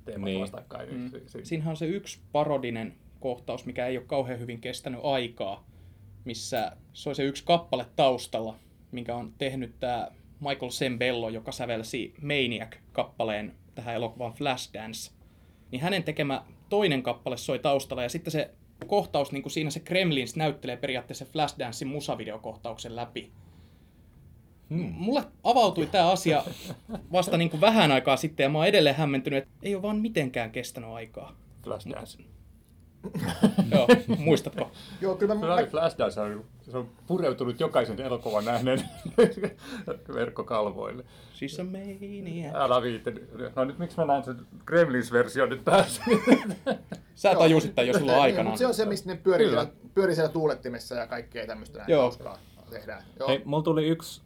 teemat 0.05 0.25
Niin. 0.25 0.41
vastakkain. 0.41 0.89
Niin. 0.89 1.01
Mm. 1.01 1.09
si- 1.09 1.23
si- 1.25 1.45
Siinähän 1.45 1.71
on 1.71 1.77
se 1.77 1.85
yksi 1.85 2.19
parodinen 2.31 2.93
kohtaus, 3.19 3.65
mikä 3.65 3.87
ei 3.87 3.97
ole 3.97 4.05
kauhean 4.05 4.39
hyvin 4.39 4.61
kestänyt 4.61 4.99
aikaa, 5.03 5.67
missä 6.25 6.71
se 6.93 7.09
on 7.09 7.15
se 7.15 7.23
yksi 7.23 7.43
kappale 7.45 7.85
taustalla, 7.95 8.55
minkä 8.91 9.15
on 9.15 9.33
tehnyt 9.37 9.79
tämä 9.79 10.07
Michael 10.39 10.71
Sembello, 10.71 11.29
joka 11.29 11.51
sävelsi 11.51 12.13
Maniac-kappaleen 12.21 13.55
tähän 13.75 13.95
elokuvaan 13.95 14.33
Flashdance. 14.33 15.11
Niin 15.71 15.81
hänen 15.81 16.03
tekemä 16.03 16.43
toinen 16.69 17.03
kappale 17.03 17.37
soi 17.37 17.59
taustalla 17.59 18.03
ja 18.03 18.09
sitten 18.09 18.31
se 18.31 18.51
kohtaus, 18.87 19.31
niin 19.31 19.43
kuin 19.43 19.51
siinä 19.51 19.69
se 19.69 19.79
Kremlins 19.79 20.35
näyttelee 20.35 20.77
periaatteessa 20.77 21.25
Flashdancein 21.25 21.89
musavideokohtauksen 21.89 22.95
läpi. 22.95 23.31
Hmm. 24.69 24.93
Mulle 24.97 25.23
avautui 25.43 25.85
tämä 25.85 26.11
asia 26.11 26.43
vasta 27.11 27.37
niin 27.37 27.49
kuin 27.49 27.61
vähän 27.61 27.91
aikaa 27.91 28.17
sitten 28.17 28.43
ja 28.43 28.49
mä 28.49 28.57
oon 28.57 28.67
edelleen 28.67 28.95
hämmentynyt, 28.95 29.43
että 29.43 29.53
ei 29.63 29.75
ole 29.75 29.81
vaan 29.81 29.97
mitenkään 29.97 30.51
kestänyt 30.51 30.89
aikaa. 30.89 31.35
Flashdance. 31.63 32.23
Joo, 33.71 33.87
muistatko? 34.17 34.71
Joo, 35.01 35.15
kyllä 35.15 35.35
mä, 35.35 35.53
oli 35.53 35.65
Flashdance 35.65 36.21
on, 36.21 36.45
se 36.61 36.77
on 36.77 36.89
pureutunut 37.07 37.59
jokaisen 37.59 38.01
elokuvan 38.01 38.45
nähneen 38.45 38.81
verkkokalvoille. 40.15 41.03
She's 41.35 41.61
a 41.61 41.63
maniac. 41.63 42.55
Älä 42.55 42.81
viitti. 42.81 43.11
No 43.55 43.63
nyt 43.65 43.79
miksi 43.79 43.97
mä 43.97 44.05
näen 44.05 44.23
sen 44.23 44.35
Gremlins-versio 44.65 45.45
nyt 45.45 45.65
päässä? 45.65 46.03
Sä 47.15 47.35
tajusit 47.35 47.75
tämän 47.75 47.87
jo 47.87 47.93
silloin 47.93 48.15
Niin, 48.15 48.21
aikanaan. 48.23 48.47
mutta 48.47 48.59
se 48.59 48.67
on 48.67 48.73
se, 48.73 48.85
mistä 48.85 49.09
ne 49.09 49.15
pyörii, 49.23 49.47
siellä, 49.47 49.67
pyörii 49.93 50.15
siellä 50.15 50.31
tuulettimessa 50.31 50.95
ja 50.95 51.07
kaikkea 51.07 51.47
tämmöistä 51.47 51.77
näin 51.77 51.91
Joo. 51.91 52.13
tehdään. 52.69 53.03
Joo. 53.19 53.27
Hei, 53.29 53.41
mulla 53.45 53.63
tuli 53.63 53.87
yksi 53.87 54.21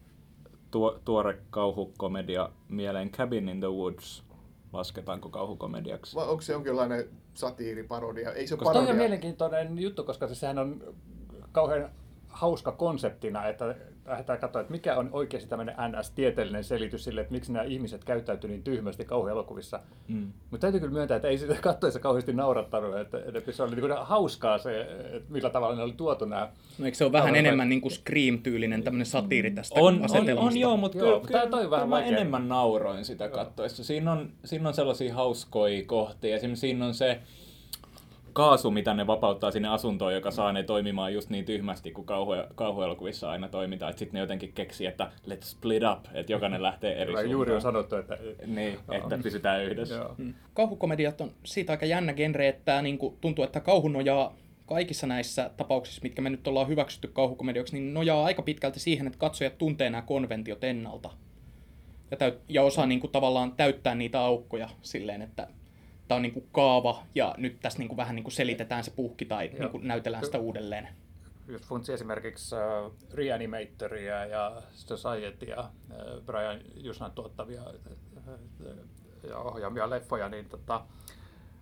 tuo, 0.72 1.00
tuore 1.06 1.38
kauhukomedia 1.50 2.50
mieleen, 2.70 3.10
Cabin 3.12 3.50
in 3.50 3.60
the 3.60 3.68
Woods. 3.72 4.24
Lasketaanko 4.74 5.30
kauhukomediaksi? 5.30 6.16
Vai 6.16 6.28
onko 6.28 6.42
se 6.42 6.54
jonkinlainen 6.54 7.10
satiiriparodia? 7.38 8.32
Ei 8.32 8.48
se 8.48 8.58
toi 8.58 8.68
on 8.68 8.74
parodia. 8.74 8.94
mielenkiintoinen 8.94 9.80
juttu, 9.80 10.04
koska 10.04 10.28
se, 10.28 10.36
sehän 10.36 10.60
on 10.60 10.96
kauhean 11.52 11.90
hauska 12.28 12.72
konseptina, 12.72 13.48
että 13.48 13.76
lähdetään 14.06 14.40
katsoa, 14.40 14.62
että 14.62 14.72
mikä 14.72 14.96
on 14.98 15.10
oikeasti 15.12 15.50
tämmöinen 15.50 15.76
NS-tieteellinen 15.76 16.64
selitys 16.64 17.04
sille, 17.04 17.22
että 17.22 17.34
miksi 17.34 17.52
nämä 17.54 17.66
ihmiset 17.66 18.04
käyttäytyy 18.04 18.50
niin 18.50 18.64
tyhmästi 18.64 19.06
kauhuelokuvissa. 19.06 19.80
Mm. 20.08 20.32
Mutta 20.52 20.62
täytyy 20.62 20.80
kyllä 20.80 20.94
myöntää, 20.94 21.16
että 21.16 21.28
ei 21.28 21.38
sitä 21.38 21.56
katsoessa 21.62 22.00
kauheasti 22.00 22.34
naurattanut, 22.34 22.98
että, 22.98 23.18
että 23.36 23.52
se 23.52 23.64
oli 23.64 23.76
niin 23.76 23.92
hauskaa 24.02 24.58
se, 24.58 24.82
että 25.14 25.34
millä 25.34 25.50
tavalla 25.50 25.76
ne 25.76 25.84
oli 25.84 25.94
tuotu 25.98 26.26
nämä. 26.26 26.50
No, 26.80 26.86
eikö 26.86 26.98
se 26.98 27.04
ole 27.04 27.12
vähän 27.12 27.28
Kauhean- 27.28 27.46
enemmän 27.46 27.70
niin 27.70 27.82
kuin 27.82 27.92
Scream-tyylinen 27.92 28.84
tämmöinen 28.84 29.06
satiiri 29.06 29.52
tästä 29.52 29.80
On, 29.80 29.96
on, 29.96 30.06
asetelmasta? 30.06 30.50
on 30.50 30.58
joo, 30.58 30.78
mutta 30.78 30.98
Joo, 30.98 31.06
kyllä, 31.06 31.16
mutta 31.16 31.28
kyllä, 31.28 31.42
tää 31.42 31.50
toi 31.50 31.64
on 31.66 31.72
vähän 31.72 31.86
kyllä 31.86 31.96
mä 31.98 32.02
vaikea. 32.02 32.18
enemmän 32.18 32.48
nauroin 32.50 33.06
sitä 33.06 33.30
kattoessa. 33.30 33.84
Siinä 33.84 34.12
on, 34.12 34.30
siinä 34.46 34.68
on 34.68 34.74
sellaisia 34.74 35.16
hauskoja 35.16 35.84
kohtia. 35.86 36.36
Esimerkiksi 36.36 36.62
siinä 36.62 36.86
on 36.86 36.94
se 36.94 37.20
kaasu, 38.36 38.72
mitä 38.72 38.94
ne 38.94 39.08
vapauttaa 39.08 39.52
sinne 39.52 39.68
asuntoon, 39.70 40.14
joka 40.14 40.32
saa 40.32 40.54
ne 40.54 40.64
toimimaan 40.64 41.14
just 41.14 41.30
niin 41.30 41.46
tyhmästi 41.46 41.92
kuin 41.92 42.06
kauhu, 42.06 42.32
kauhuelokuvissa 42.56 43.30
aina 43.32 43.48
toimitaan. 43.50 43.90
Että 43.90 44.00
sitten 44.00 44.14
ne 44.14 44.20
jotenkin 44.20 44.54
keksii, 44.54 44.88
että 44.88 45.12
let's 45.28 45.44
split 45.44 45.84
up, 45.92 46.06
että 46.14 46.32
jokainen 46.32 46.64
lähtee 46.64 46.92
eri 46.94 47.06
Kyllä 47.06 47.18
suuntaan. 47.20 47.32
juuri 47.32 47.54
on 47.54 47.62
sanottu, 47.62 47.96
että 47.96 48.18
Niin, 48.46 48.80
että 48.92 49.18
pysytään 49.24 49.64
yhdessä. 49.64 49.96
Joo. 49.96 50.16
Mm. 50.18 50.34
Kauhukomediat 50.54 51.22
on 51.22 51.32
siitä 51.44 51.74
aika 51.74 51.86
jännä 51.86 52.14
genre, 52.14 52.48
että 52.48 52.62
tää 52.66 52.82
niin 52.82 52.98
kuin, 52.98 53.18
tuntuu, 53.22 53.44
että 53.46 53.60
kauhu 53.60 53.88
nojaa 53.88 54.36
kaikissa 54.66 55.08
näissä 55.08 55.50
tapauksissa, 55.58 56.02
mitkä 56.04 56.22
me 56.22 56.30
nyt 56.30 56.48
ollaan 56.48 56.68
hyväksytty 56.68 57.08
kauhukomedioiksi, 57.08 57.80
niin 57.80 57.94
nojaa 57.94 58.24
aika 58.26 58.42
pitkälti 58.42 58.80
siihen, 58.80 59.08
että 59.08 59.20
katsojat 59.20 59.58
tuntee 59.58 59.90
nämä 59.90 60.02
konventiot 60.02 60.64
ennalta. 60.64 61.10
Ja, 62.12 62.18
täyt- 62.18 62.42
ja 62.50 62.64
osaa 62.64 62.86
niin 62.86 63.00
kuin, 63.00 63.12
tavallaan 63.12 63.52
täyttää 63.52 63.96
niitä 63.96 64.22
aukkoja 64.22 64.70
silleen, 64.82 65.22
että 65.22 65.48
tämä 66.08 66.16
on 66.16 66.22
niin 66.22 66.34
kuin 66.34 66.48
kaava 66.52 67.04
ja 67.16 67.36
nyt 67.38 67.60
tässä 67.62 67.80
niin 67.80 67.88
kuin, 67.88 67.98
vähän 67.98 68.16
niin 68.16 68.24
kuin 68.24 68.34
selitetään 68.34 68.84
se 68.84 68.92
puhki 68.92 69.26
tai 69.26 69.48
niin 69.48 69.70
kuin, 69.70 69.88
näytellään 69.88 70.26
sitä 70.26 70.40
uudelleen. 70.40 70.88
Just 71.48 71.66
funtsi 71.66 71.94
esimerkiksi 71.94 72.56
uh, 72.56 72.94
Reanimatoria 73.14 74.26
ja 74.26 74.62
Societya, 74.72 75.60
uh, 75.60 76.24
Brian 76.26 76.60
Jusnan 76.76 77.12
tuottavia 77.12 77.62
uh, 77.64 78.30
ja 79.30 79.38
ohjaamia 79.38 79.90
leffoja, 79.90 80.30
niin 80.30 80.50
tota, 80.50 80.86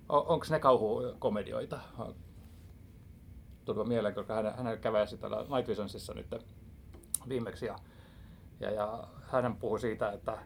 onko 0.09 0.45
ne 0.49 0.59
kauhukomedioita? 0.59 1.79
Tuli 3.65 3.87
mieleen, 3.87 4.15
koska 4.15 4.35
hän, 4.35 4.53
hän 4.57 4.79
käväsi 4.79 5.17
täällä 5.17 5.37
Night 5.37 5.67
Visionsissa 5.67 6.13
nyt 6.13 6.35
viimeksi 7.29 7.65
ja, 7.65 7.75
ja, 8.59 8.71
ja 8.71 9.07
hän 9.21 9.55
puhui 9.55 9.79
siitä, 9.79 10.11
että 10.11 10.37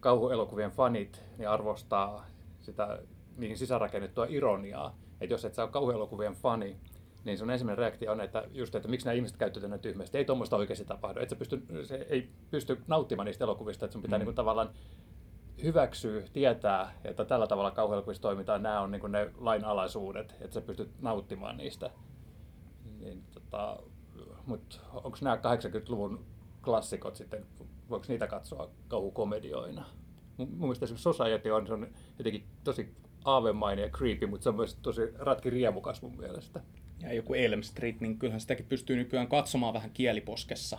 kauhuelokuvien 0.00 0.70
fanit 0.70 1.22
niin 1.38 1.48
arvostaa 1.48 2.26
sitä 2.64 2.98
niihin 3.36 3.58
sisäänrakennettua 3.58 4.26
ironiaa. 4.28 4.98
Että 5.20 5.34
jos 5.34 5.44
et 5.44 5.54
sä 5.54 5.62
ole 5.62 5.70
kauhuelokuvien 5.70 6.34
fani, 6.34 6.76
niin 7.24 7.38
sun 7.38 7.50
ensimmäinen 7.50 7.78
reaktio 7.78 8.12
on, 8.12 8.20
että 8.20 8.44
just, 8.52 8.74
että 8.74 8.88
miksi 8.88 9.06
nämä 9.06 9.14
ihmiset 9.14 9.36
käyttävät 9.36 9.68
näin 9.68 9.80
tyhmästi. 9.80 10.18
Ei 10.18 10.24
tuommoista 10.24 10.56
oikeasti 10.56 10.84
tapahdu. 10.84 11.20
Et 11.20 11.30
sä 11.30 11.36
pysty, 11.36 11.62
se 11.82 12.06
ei 12.10 12.28
pysty 12.50 12.82
nauttimaan 12.86 13.26
niistä 13.26 13.44
elokuvista, 13.44 13.84
että 13.84 13.92
sun 13.92 14.02
pitää 14.02 14.18
mm. 14.18 14.24
niin 14.24 14.34
tavallaan 14.34 14.70
hyväksyä, 15.62 16.22
tietää, 16.32 16.92
että 17.04 17.24
tällä 17.24 17.46
tavalla 17.46 17.70
kauhuelokuvissa 17.70 18.22
toimitaan. 18.22 18.62
Nämä 18.62 18.80
on 18.80 18.90
niin 18.90 19.12
ne 19.12 19.30
lainalaisuudet, 19.38 20.34
että 20.40 20.54
sä 20.54 20.60
pystyt 20.60 20.90
nauttimaan 21.00 21.56
niistä. 21.56 21.90
Niin, 23.00 23.24
tota, 23.34 23.78
mutta 24.46 24.76
onko 24.92 25.18
nämä 25.20 25.36
80-luvun 25.36 26.24
klassikot 26.62 27.16
sitten, 27.16 27.46
voiko 27.90 28.04
niitä 28.08 28.26
katsoa 28.26 28.70
kauhukomedioina? 28.88 29.86
Mun, 30.36 30.48
mun 30.48 30.58
mielestä 30.58 30.84
esimerkiksi 30.84 31.02
Society 31.02 31.50
on, 31.50 31.66
se 31.66 31.72
on 31.72 31.86
jotenkin 32.18 32.44
tosi 32.64 32.94
aavemainen 33.24 33.82
ja 33.82 33.88
creepy, 33.88 34.26
mutta 34.26 34.44
se 34.44 34.48
on 34.48 34.56
myös 34.56 34.74
tosi 34.74 35.00
ratki 35.18 35.50
riemukas 35.50 36.02
mun 36.02 36.16
mielestä. 36.16 36.60
Ja 37.02 37.12
joku 37.12 37.34
Elm 37.34 37.62
Street, 37.62 38.00
niin 38.00 38.18
kyllähän 38.18 38.40
sitäkin 38.40 38.66
pystyy 38.66 38.96
nykyään 38.96 39.28
katsomaan 39.28 39.74
vähän 39.74 39.90
kieliposkessa. 39.90 40.78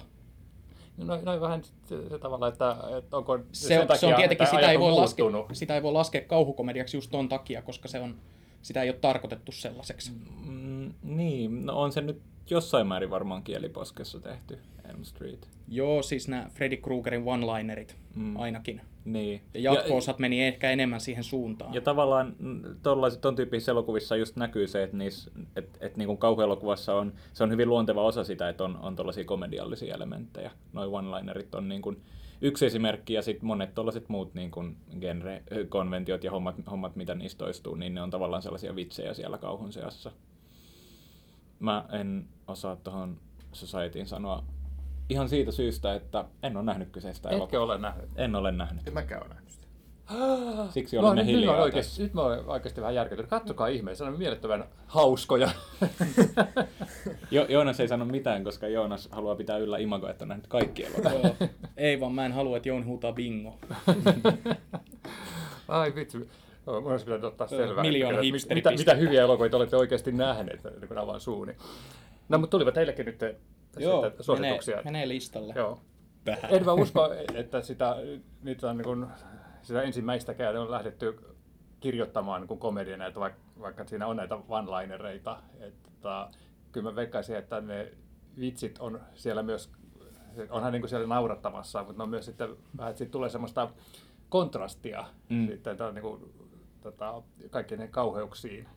Noin 0.98 1.26
noi 1.26 1.42
vähän 1.42 1.64
se, 1.64 2.10
se 2.10 2.20
tavalla, 2.20 2.48
että, 2.48 2.76
että 2.98 3.18
onko 3.18 3.40
Se, 3.52 3.68
sen 3.68 3.82
on, 3.82 3.88
takia, 3.88 4.00
se 4.00 4.08
on 4.08 4.16
tietenkin, 4.16 4.48
sitä 4.48 4.72
ei, 4.72 4.80
voi 4.80 4.92
laskea, 4.92 5.26
muuttunut. 5.26 5.58
sitä 5.58 5.76
ei 5.76 5.84
voi 5.84 5.94
laskea 5.94 6.22
kauhukomediaksi 6.22 6.98
just 6.98 7.12
ton 7.12 7.30
takia, 7.30 7.62
koska 7.62 7.88
se 7.88 8.00
on, 8.00 8.16
sitä 8.62 8.82
ei 8.82 8.90
ole 8.90 8.98
tarkoitettu 8.98 9.52
sellaiseksi. 9.52 10.12
Mm, 10.46 10.94
niin, 11.04 11.66
no 11.66 11.82
on 11.82 11.92
se 11.92 12.02
nyt 12.02 12.22
jossain 12.50 12.88
määrin 12.88 13.10
varmaan 13.10 13.44
kieliposkessa 13.44 14.20
tehty, 14.20 14.60
Elm 14.90 15.04
Street. 15.04 15.48
Joo, 15.68 16.02
siis 16.04 16.28
nämä 16.28 16.50
Freddy 16.54 16.78
Kruegerin 16.78 17.24
one-linerit 17.24 17.96
Mm. 18.16 18.38
ainakin. 18.38 18.82
Niin. 19.06 19.42
Ja 19.54 19.74
jatko-osat 19.74 20.20
meni 20.20 20.44
ehkä 20.44 20.72
enemmän 20.72 21.00
siihen 21.00 21.24
suuntaan. 21.24 21.74
Ja 21.74 21.82
tavallaan 21.82 22.36
ton 23.22 23.36
tyyppisissä 23.36 23.72
elokuvissa 23.72 24.16
just 24.16 24.36
näkyy 24.36 24.68
se, 24.68 24.84
että, 24.84 24.98
niissä, 24.98 25.32
että, 25.56 25.86
että 25.86 25.98
niin 25.98 26.08
kuin 26.08 26.18
kauhuelokuvassa 26.18 26.96
on, 26.96 27.14
se 27.34 27.44
on 27.44 27.52
hyvin 27.52 27.70
luonteva 27.70 28.04
osa 28.04 28.24
sitä, 28.24 28.50
että 28.50 28.64
on, 28.64 28.78
on 28.78 28.96
tollaisia 28.96 29.24
komediallisia 29.24 29.96
elementtejä. 29.96 30.52
Noin 30.74 30.90
one-linerit 30.90 31.56
on 31.56 31.70
niin 31.70 31.82
kuin 31.82 32.02
yksi 32.42 32.66
esimerkki 32.66 33.14
ja 33.14 33.22
sitten 33.22 33.48
monet 33.48 33.76
tollaiset 33.76 34.10
muut 34.10 34.34
niin 34.34 34.52
kuin 34.52 34.78
genre-konventiot 35.00 36.24
ja 36.24 36.32
hommat, 36.32 36.56
hommat, 36.72 36.96
mitä 36.96 37.16
niistä 37.16 37.38
toistuu, 37.38 37.76
niin 37.76 37.94
ne 37.94 38.02
on 38.02 38.10
tavallaan 38.10 38.42
sellaisia 38.42 38.76
vitsejä 38.76 39.14
siellä 39.14 39.38
kauhun 39.38 39.74
seassa. 39.74 40.12
Mä 41.60 41.86
en 41.92 42.26
osaa 42.48 42.76
tuohon 42.76 43.18
Societyin 43.54 44.08
sanoa 44.08 44.44
ihan 45.10 45.30
siitä 45.30 45.52
syystä, 45.52 45.94
että 45.96 46.26
en 46.44 46.58
ole 46.58 46.66
nähnyt 46.66 46.90
kyseistä 46.92 47.30
Etkö 47.30 47.38
elokuvaa. 47.38 47.64
ole 47.64 47.78
nähnyt? 47.78 48.10
En 48.16 48.36
ole 48.36 48.52
nähnyt. 48.52 48.88
En 48.88 48.94
mäkään 48.94 49.22
ole 49.22 49.30
nähnyt 49.30 49.50
sitä. 49.50 49.68
Siksi 50.74 50.98
olemme 50.98 51.16
nyt, 51.16 51.26
mä 51.26 51.32
hiljaa 51.32 51.62
oikeasti, 51.62 52.04
nyt 52.04 52.14
mä 52.14 52.22
oon 52.22 52.44
oikeasti 52.48 52.82
vähän 52.82 52.96
järkytynyt. 52.96 53.30
Katsokaa 53.30 53.68
ihmeessä, 53.68 54.06
se 54.06 54.12
on 54.12 54.18
mielettömän 54.18 54.66
hauskoja. 54.88 55.50
Jo, 57.32 57.46
Joonas 57.50 57.80
ei 57.80 57.88
sano 57.88 58.06
mitään, 58.06 58.44
koska 58.44 58.68
Joonas 58.68 59.10
haluaa 59.12 59.36
pitää 59.36 59.58
yllä 59.58 59.78
imagoa, 59.78 60.10
että 60.10 60.24
on 60.24 60.30
nähnyt 60.30 60.48
kaikki 60.48 60.86
elokuvat. 60.86 61.36
Ei 61.78 62.00
vaan 62.00 62.12
mä 62.12 62.26
en 62.26 62.32
halua, 62.32 62.58
että 62.58 62.70
Jouni 62.70 62.86
huutaa 62.86 63.14
bingo. 63.14 63.58
Ai 65.68 65.96
vitsi. 65.96 66.30
No, 66.66 66.82
mun 66.82 66.92
olisi 66.92 67.06
pitänyt 67.06 67.24
ottaa 67.24 67.48
selvää. 67.48 67.84
miljoona 67.84 68.18
mitä, 68.54 68.72
mitä 68.72 68.94
hyviä 68.94 69.22
elokuvia 69.22 69.58
olette 69.58 69.76
oikeasti 69.78 70.12
nähneet, 70.12 70.62
kuin 70.88 70.98
avaan 70.98 71.22
suuni. 71.22 71.56
No, 72.30 72.38
mutta 72.38 72.52
tulivat 72.52 72.74
teillekin 72.74 73.06
nyt 73.06 73.24
te- 73.76 73.84
Joo, 73.84 74.04
sitten 74.10 74.36
menee, 74.36 74.52
suosituksia. 74.52 74.82
menee 74.86 75.08
listalle. 75.08 75.54
Joo. 75.58 75.80
En 76.50 76.66
mä 76.66 76.74
usko, 76.74 77.10
että 77.34 77.62
sitä, 77.62 77.96
niitä 78.44 78.70
on 78.70 78.78
niin 78.78 78.86
kuin, 78.86 79.06
sitä 79.62 79.82
ensimmäistäkään 79.82 80.58
on 80.58 80.72
lähdetty 80.72 81.20
kirjoittamaan 81.80 82.48
niin 82.48 82.60
komediana, 82.60 83.06
että 83.08 83.20
vaikka, 83.20 83.42
vaikka 83.62 83.86
siinä 83.88 84.08
on 84.08 84.16
näitä 84.18 84.36
one-linereita. 84.36 85.38
Että, 85.60 85.90
tota, 86.02 86.30
kyllä 86.72 86.90
mä 86.90 86.96
veikkaisin, 86.96 87.36
että 87.36 87.62
ne 87.62 87.92
vitsit 88.40 88.80
on 88.80 89.00
siellä 89.14 89.44
myös, 89.44 89.72
onhan 90.50 90.72
niin 90.74 90.82
kuin 90.82 90.90
siellä 90.90 91.08
naurattamassa, 91.08 91.84
mutta 91.84 91.98
ne 91.98 92.04
on 92.04 92.10
myös 92.10 92.26
sitten 92.26 92.50
vähän, 92.78 92.90
että 92.90 92.98
siitä 92.98 93.12
tulee 93.12 93.30
semmoista 93.30 93.70
kontrastia 94.30 95.06
Mm. 95.30 95.48
sitten 95.48 95.78
tota, 95.78 95.92
niin 95.92 96.02
kuin, 96.02 96.34
tota, 96.82 97.24
kaikkien 97.50 97.80
ne 97.80 97.88
kauheuksiin. 97.88 98.68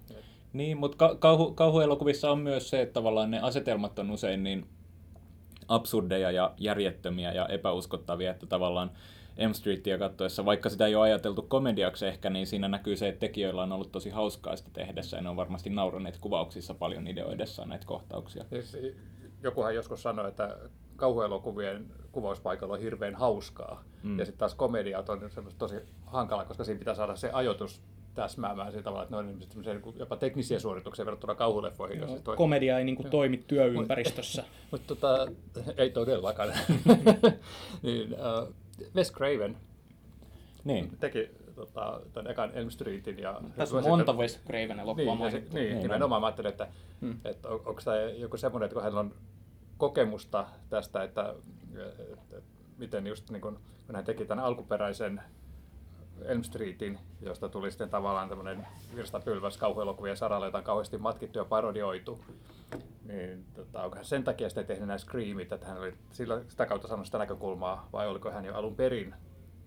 Niin, 0.53 0.77
mutta 0.79 0.97
ka- 0.97 1.15
kauhu- 1.15 1.53
kauhuelokuvissa 1.55 2.31
on 2.31 2.39
myös 2.39 2.71
se, 2.71 2.83
että 2.83 2.93
tavallaan 2.93 3.31
ne 3.31 3.41
asetelmat 3.41 3.99
on 3.99 4.11
usein 4.11 4.43
niin 4.43 4.67
absurdeja 5.69 6.31
ja 6.31 6.55
järjettömiä 6.59 7.33
ja 7.33 7.47
epäuskottavia, 7.47 8.31
että 8.31 8.47
tavallaan 8.47 8.91
M 9.49 9.53
Streetia 9.53 9.99
katsoessa, 9.99 10.45
vaikka 10.45 10.69
sitä 10.69 10.87
ei 10.87 10.95
ole 10.95 11.05
ajateltu 11.05 11.43
komediaksi 11.43 12.07
ehkä, 12.07 12.31
niin 12.31 12.47
siinä 12.47 12.69
näkyy 12.69 12.97
se, 12.97 13.09
että 13.09 13.21
tekijöillä 13.21 13.63
on 13.63 13.73
ollut 13.73 13.93
tosi 13.93 14.11
hauskaa 14.11 14.57
sitä 14.57 14.71
tehdessä 14.73 15.17
ja 15.17 15.23
ne 15.23 15.29
on 15.29 15.37
varmasti 15.37 15.71
nauraneet 15.71 16.19
kuvauksissa 16.21 16.75
paljon 16.75 17.07
ideoidessaan 17.07 17.69
näitä 17.69 17.87
kohtauksia. 17.87 18.45
Siis 18.51 18.77
jokuhan 19.43 19.75
joskus 19.75 20.03
sanoi, 20.03 20.29
että 20.29 20.57
kauhuelokuvien 20.97 21.87
kuvauspaikalla 22.13 22.75
on 22.75 22.81
hirveän 22.81 23.15
hauskaa. 23.15 23.85
Mm. 24.03 24.19
Ja 24.19 24.25
sitten 24.25 24.39
taas 24.39 24.55
komediat 24.55 25.09
on 25.09 25.31
tosi 25.59 25.77
hankala, 26.07 26.45
koska 26.45 26.65
siinä 26.65 26.79
pitää 26.79 26.95
saada 26.95 27.17
se 27.17 27.31
ajoitus 27.33 27.83
täsmäämään 28.15 28.71
sillä 28.73 28.83
tavalla, 28.83 29.03
että 29.03 29.15
ne 29.15 29.19
on 29.19 29.39
niin 29.65 29.81
kuin 29.83 29.99
jopa 29.99 30.17
teknisiä 30.17 30.59
suorituksia 30.59 31.05
verrattuna 31.05 31.35
kauhuleffoihin. 31.35 31.99
Joo, 32.01 32.19
toi- 32.25 32.37
Komedia 32.37 32.79
ei 32.79 32.85
niinku 32.85 33.05
toimi 33.11 33.45
työympäristössä. 33.47 34.45
Mutta 34.71 34.87
tota, 34.95 35.27
ei 35.83 35.91
todellakaan. 35.91 36.49
niin, 37.83 38.13
uh, 38.13 38.55
Wes 38.97 39.13
Craven 39.13 39.57
Niin, 40.65 40.91
teki 41.01 41.31
tota, 41.55 42.01
tämän 42.13 42.31
ekan 42.31 42.51
Elm 42.55 42.71
Streetin. 42.71 43.19
Ja 43.19 43.41
Tässä 43.57 43.77
on 43.77 43.83
sitten- 43.83 43.99
monta 43.99 44.13
Wes 44.13 44.41
Craven 44.47 44.81
elokuvaa 44.81 45.15
niin, 45.15 45.19
mainittu. 45.19 45.57
niin, 45.57 45.69
Niin 45.71 45.83
nimenomaan 45.83 46.21
mä 46.23 46.27
ajattelin, 46.27 46.49
että, 46.51 46.69
Hmm. 47.01 47.17
että 47.25 47.49
on, 47.49 47.55
onko 47.67 47.81
tämä 47.85 47.97
joku 47.97 48.37
semmoinen, 48.37 48.65
että 48.67 48.75
kun 48.75 48.83
hänellä 48.83 49.01
on 49.01 49.15
kokemusta 49.77 50.47
tästä, 50.71 51.03
että, 51.03 51.35
että, 51.75 52.03
että 52.37 52.51
miten 52.79 53.07
just 53.07 53.31
niin 53.31 53.41
kun, 53.41 53.61
kun 53.87 53.95
hän 53.97 54.05
teki 54.05 54.25
tämän 54.25 54.45
alkuperäisen 54.45 55.21
Elm 56.25 56.43
Streetin, 56.43 56.99
josta 57.21 57.49
tuli 57.49 57.71
sitten 57.71 57.91
tavallaan 57.91 58.29
tämmöinen 58.29 58.67
virstapylväs 58.97 59.57
kauhuelokuvien 59.59 60.17
saralla, 60.17 60.47
jota 60.47 60.59
on 60.59 60.65
kauheasti 60.65 60.99
matkittu 60.99 61.39
ja 61.39 61.45
parodioitu. 61.45 62.25
Niin 63.05 63.45
tota, 63.55 63.83
onko 63.83 63.97
hän 63.97 64.05
sen 64.05 64.25
takia 64.25 64.49
sitten 64.49 64.67
tehnyt 64.67 64.87
nämä 64.87 64.99
Screamit, 64.99 65.53
että 65.53 65.67
hän 65.67 65.79
oli 65.79 65.95
sillä, 66.13 66.43
sitä 66.49 66.67
kautta 66.67 66.89
saanut 66.89 67.07
sitä 67.07 67.19
näkökulmaa, 67.19 67.89
vai 67.93 68.09
oliko 68.09 68.31
hän 68.31 68.45
jo 68.45 68.55
alun 68.55 68.77
perin 68.77 69.15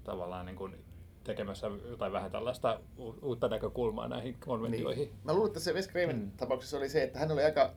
tavallaan 0.04 0.46
niin 0.46 0.56
kuin 0.56 0.76
tekemässä 1.24 1.68
jotain 1.90 2.12
vähän 2.12 2.32
tällaista 2.32 2.80
uutta 3.22 3.48
näkökulmaa 3.48 4.08
näihin 4.08 4.38
konventioihin? 4.46 5.08
Niin. 5.08 5.20
Mä 5.24 5.34
luulen, 5.34 5.48
että 5.48 5.60
se 5.60 5.74
Wes 5.74 5.90
Craven 5.90 6.16
Mm. 6.20 6.32
tapauksessa 6.32 6.78
oli 6.78 6.90
se, 6.90 7.04
että 7.04 7.20
hän 7.20 7.32
oli 7.32 7.44
aika 7.44 7.74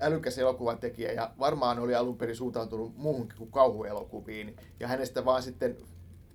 älykäs 0.00 0.38
elokuvan 0.38 0.78
tekijä 0.78 1.12
ja 1.12 1.30
varmaan 1.38 1.78
oli 1.78 1.94
alun 1.94 2.18
perin 2.18 2.36
suuntautunut 2.36 2.96
muuhunkin 2.96 3.38
kuin 3.38 3.50
kauhuelokuviin. 3.50 4.56
Ja 4.80 4.88
hänestä 4.88 5.24
vaan 5.24 5.42
sitten 5.42 5.76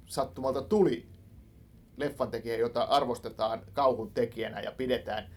sattumalta 0.06 0.62
tuli 0.62 1.08
leffan 1.98 2.32
tekijä, 2.32 2.58
jota 2.58 2.84
arvostetaan 2.84 3.62
kauhun 3.74 4.12
tekijänä 4.14 4.60
ja 4.62 4.72
pidetään, 4.72 5.30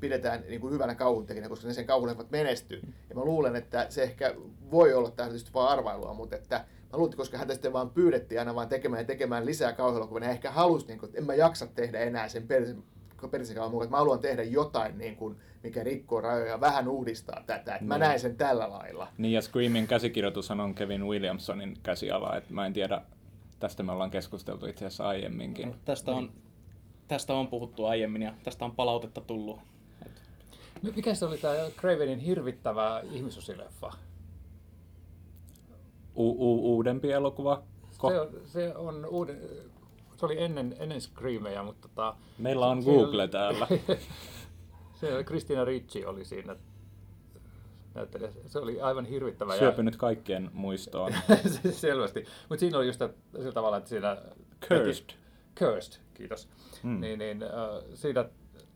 pidetään 0.00 0.44
niin 0.48 0.60
kuin 0.60 0.72
hyvänä 0.74 0.94
kauhun 0.94 1.26
tekijänä, 1.26 1.48
koska 1.48 1.68
ne 1.68 1.74
sen 1.74 1.86
kauhuleffat 1.86 2.30
menestyy. 2.30 2.80
Ja 3.08 3.14
mä 3.14 3.24
luulen, 3.24 3.56
että 3.56 3.86
se 3.88 4.02
ehkä 4.02 4.34
voi 4.70 4.94
olla 4.94 5.10
tämä 5.10 5.28
tietysti 5.28 5.50
vaan 5.54 5.68
arvailua, 5.72 6.14
mutta 6.14 6.36
että 6.36 6.56
mä 6.92 6.98
luulen, 6.98 7.16
koska 7.16 7.38
häntä 7.38 7.54
sitten 7.54 7.72
vaan 7.72 7.90
pyydettiin 7.90 8.38
aina 8.38 8.54
vaan 8.54 8.68
tekemään 8.68 9.00
ja 9.00 9.06
tekemään 9.06 9.46
lisää 9.46 9.72
kauhuelokuvia, 9.72 10.20
niin 10.20 10.30
ehkä 10.30 10.50
halusi, 10.50 10.86
niin 10.86 10.98
kuin, 10.98 11.08
että 11.08 11.18
en 11.18 11.26
mä 11.26 11.34
jaksa 11.34 11.66
tehdä 11.66 11.98
enää 11.98 12.28
sen 12.28 12.46
perisen 12.48 12.82
persikaavan 13.30 13.70
mukaan, 13.70 13.84
että 13.86 13.94
mä 13.94 13.98
haluan 13.98 14.18
tehdä 14.18 14.42
jotain, 14.42 14.98
niin 14.98 15.16
kuin, 15.16 15.36
mikä 15.62 15.84
rikkoo 15.84 16.20
rajoja 16.20 16.50
ja 16.50 16.60
vähän 16.60 16.88
uudistaa 16.88 17.42
tätä. 17.46 17.74
Että 17.74 17.84
mä 17.86 17.94
Niin. 17.94 18.00
näen 18.00 18.20
sen 18.20 18.36
tällä 18.36 18.70
lailla. 18.70 19.08
niin 19.18 19.32
ja 19.32 19.42
Screamin 19.42 19.86
käsikirjoitushan 19.86 20.60
on 20.60 20.74
Kevin 20.74 21.06
Williamsonin 21.06 21.76
käsiala, 21.82 22.36
että 22.36 22.54
mä 22.54 22.66
en 22.66 22.72
tiedä, 22.72 23.00
tästä 23.58 23.82
me 23.82 23.92
ollaan 23.92 24.10
keskusteltu 24.10 24.66
itse 24.66 24.86
asiassa 24.86 25.08
aiemminkin. 25.08 25.74
Tästä 25.84 26.10
on, 26.10 26.32
tästä 27.08 27.34
on 27.34 27.48
puhuttu 27.48 27.84
aiemmin 27.86 28.22
ja 28.22 28.34
tästä 28.42 28.64
on 28.64 28.72
palautetta 28.76 29.20
tullut. 29.20 29.60
Mikä 30.96 31.14
se 31.14 31.24
oli 31.26 31.38
tämä 31.38 31.54
Cravenin 31.76 32.18
hirvittävä 32.18 33.02
ihmisosileffa? 33.12 33.92
U- 36.16 36.30
u- 36.52 36.74
uudempi 36.74 37.12
elokuva. 37.12 37.62
Ko- 37.98 38.10
Se 38.10 38.20
on, 38.20 38.28
se 38.44 38.76
on 38.76 39.06
uuden, 39.06 39.40
se 40.16 40.26
oli 40.26 40.42
ennen, 40.42 40.76
ennen 40.78 41.00
Screameja, 41.00 41.62
mutta 41.62 41.88
tota, 41.88 42.16
Meillä 42.38 42.66
on 42.66 42.82
se- 42.82 42.90
Google 42.90 43.26
se, 43.26 43.32
täällä. 43.32 43.66
Se 45.00 45.14
oli 45.14 45.24
Christina 45.24 45.64
Ricci 45.64 46.04
oli 46.06 46.24
siinä 46.24 46.56
näyttelijä. 47.98 48.30
Se 48.46 48.58
oli 48.58 48.80
aivan 48.80 49.04
hirvittävä. 49.04 49.52
ja- 49.54 49.58
Syöpynyt 49.58 49.96
kaikkien 49.96 50.50
muistoon. 50.52 51.12
Se 51.62 51.72
Selvästi. 51.72 52.24
Mutta 52.48 52.60
siinä 52.60 52.78
oli 52.78 52.86
just 52.86 53.00
sillä 53.36 53.52
tavalla, 53.52 53.76
että 53.76 53.88
siinä... 53.88 54.16
Cursed. 54.68 55.10
Cursed, 55.56 56.00
kiitos. 56.14 56.48
Mm. 56.82 56.90
Mm. 56.90 57.00
Niin, 57.00 57.18
niin 57.18 57.42
äh, 57.42 57.48
siinä 57.94 58.28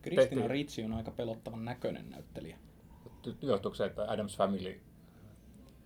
Kristina 0.03 0.27
tehtiin, 0.27 0.51
Ricci 0.51 0.85
on 0.85 0.93
aika 0.93 1.11
pelottavan 1.11 1.65
näköinen 1.65 2.11
näyttelijä. 2.11 2.59
johtuuko 3.43 3.75
se, 3.75 3.85
että 3.85 4.05
Adams 4.09 4.37
Family 4.37 4.81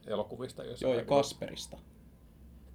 elokuvista, 0.07 0.65
jos 0.65 0.83
Joo, 0.83 0.95
ja 0.95 1.05
Kasperista. 1.05 1.77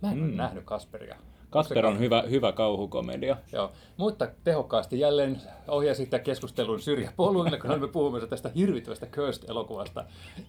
Mä 0.01 0.11
en 0.11 0.17
mm. 0.17 0.23
Mm. 0.23 0.29
ole 0.29 0.35
nähnyt 0.37 0.63
Kasperia. 0.63 1.15
Kasper 1.51 1.85
on 1.85 1.99
hyvä, 1.99 2.23
hyvä 2.29 2.51
kauhukomedia. 2.51 3.37
Joo, 3.51 3.71
mutta 3.97 4.27
tehokkaasti 4.43 4.99
jälleen 4.99 5.41
ohjasi 5.67 6.05
tämän 6.05 6.23
keskustelun 6.23 6.81
syrjäpoluille, 6.81 7.57
kun 7.57 7.69
olemme 7.69 7.87
puhumassa 7.87 8.27
tästä 8.27 8.49
hirvittävästä 8.55 9.05
Cursed-elokuvasta, 9.05 10.03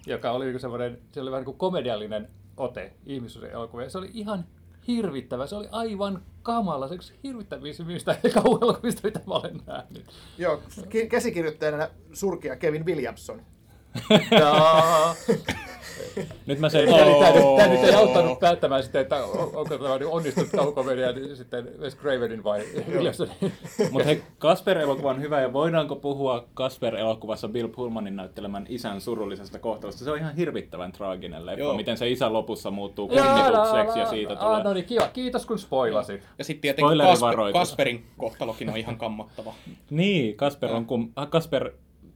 joka 0.06 0.30
oli 0.30 0.44
niin 0.44 0.60
semmoinen, 0.60 0.98
se 1.12 1.20
oli 1.20 1.30
vähän 1.30 1.40
niin 1.40 1.44
kuin 1.44 1.58
komediallinen 1.58 2.28
ote 2.56 2.92
ihmisosa-elokuvia. 3.06 3.90
Se 3.90 3.98
oli 3.98 4.10
ihan 4.14 4.44
hirvittävä, 4.88 5.46
se 5.46 5.56
oli 5.56 5.68
aivan 5.70 6.22
kamala, 6.42 6.88
se 6.88 6.94
yksi 6.94 7.14
hirvittävimmistä 7.24 8.16
kauhuelokuvista, 8.34 9.00
mitä 9.04 9.20
mä 9.26 9.34
olen 9.34 9.60
nähnyt. 9.66 10.04
Joo, 10.38 10.62
ki- 10.88 11.06
käsikirjoittajana 11.06 11.88
surkia 12.12 12.56
Kevin 12.56 12.86
Williamson. 12.86 13.42
Nyt 16.46 16.58
mä 16.58 16.68
Tämä, 16.68 16.68
selitän. 16.68 16.98
tämä, 16.98 17.30
nyt- 17.32 17.56
tämä 17.56 17.68
nyt 17.68 17.84
ei 17.84 17.94
auttanut 17.94 18.40
päättämään 18.40 18.82
sitten, 18.82 19.02
että 19.02 19.24
on- 19.24 19.38
onko 19.56 19.78
tämä 19.78 19.98
onnistunut 20.10 20.50
kaukomedia 20.50 21.12
niin 21.12 21.36
sitten 21.36 21.68
Wes 21.80 21.96
Cravenin 21.96 22.44
vai. 22.44 22.60
Mutta 23.90 24.04
hei, 24.04 24.22
Kasper-elokuva 24.38 25.10
on 25.10 25.20
hyvä 25.20 25.40
ja 25.40 25.52
voidaanko 25.52 25.96
puhua 25.96 26.44
Kasper-elokuvassa 26.54 27.48
Bill 27.48 27.68
Pullmanin 27.68 28.16
näyttelemän 28.16 28.66
isän 28.68 29.00
surullisesta 29.00 29.58
kohtalosta? 29.58 30.04
Se 30.04 30.10
on 30.10 30.18
ihan 30.18 30.36
hirvittävän 30.36 30.92
traaginen 30.92 31.46
leffa, 31.46 31.60
Joo. 31.60 31.74
miten 31.74 31.96
se 31.96 32.10
isä 32.10 32.32
lopussa 32.32 32.70
muuttuu 32.70 33.08
kummitukseksi 33.08 33.98
ja 33.98 34.06
siitä 34.10 34.36
Ah, 34.38 34.52
no 34.56 34.60
tulee... 34.60 34.74
niin, 34.74 34.84
kiva. 34.84 35.08
Kiitos 35.08 35.46
kun 35.46 35.58
spoilasit. 35.58 36.22
Ja 36.38 36.44
sitten 36.44 36.62
tietenkin 36.62 36.98
Kasper. 36.98 37.52
Kasperin 37.52 38.04
kohtalokin 38.18 38.68
on 38.70 38.76
ihan 38.76 38.96
kammottava. 38.96 39.54
Niin, 39.90 40.36
Kasper 40.36 40.72
on 40.72 40.86
kum... 40.86 41.12
ah, 41.16 41.28
Kasper... 41.30 41.70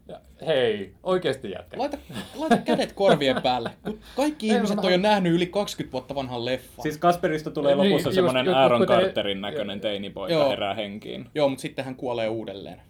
Ja, 0.08 0.20
hei, 0.46 0.92
oikeasti 1.02 1.50
jätkä. 1.50 1.78
Laita, 1.78 1.98
laita 2.36 2.56
kädet 2.56 2.92
korvien 2.92 3.42
päälle. 3.42 3.70
Kaikki 4.16 4.50
Ei, 4.50 4.56
ihmiset 4.56 4.76
mä- 4.76 4.82
on 4.82 4.92
jo 4.92 4.98
nähnyt 4.98 5.32
yli 5.32 5.46
20 5.46 5.92
vuutta 5.92 6.14
vanhan 6.14 6.44
leffan. 6.44 6.82
Siis 6.82 6.98
Kasperista 6.98 7.50
tulee 7.50 7.74
Niin, 7.74 7.90
lopussa 7.90 8.08
just- 8.08 8.14
semmoinen 8.14 8.46
just- 8.46 8.56
Aaron 8.56 8.80
kuten- 8.80 8.96
Carterin 9.00 9.40
näköinen 9.40 9.80
teinipoika 9.80 10.32
Joo. 10.34 10.50
herää 10.50 10.74
henkiin. 10.74 11.28
Joo, 11.34 11.48
mutta 11.48 11.62
sitten 11.62 11.84
hän 11.84 11.96
kuolee 11.96 12.28
uudelleen. 12.28 12.82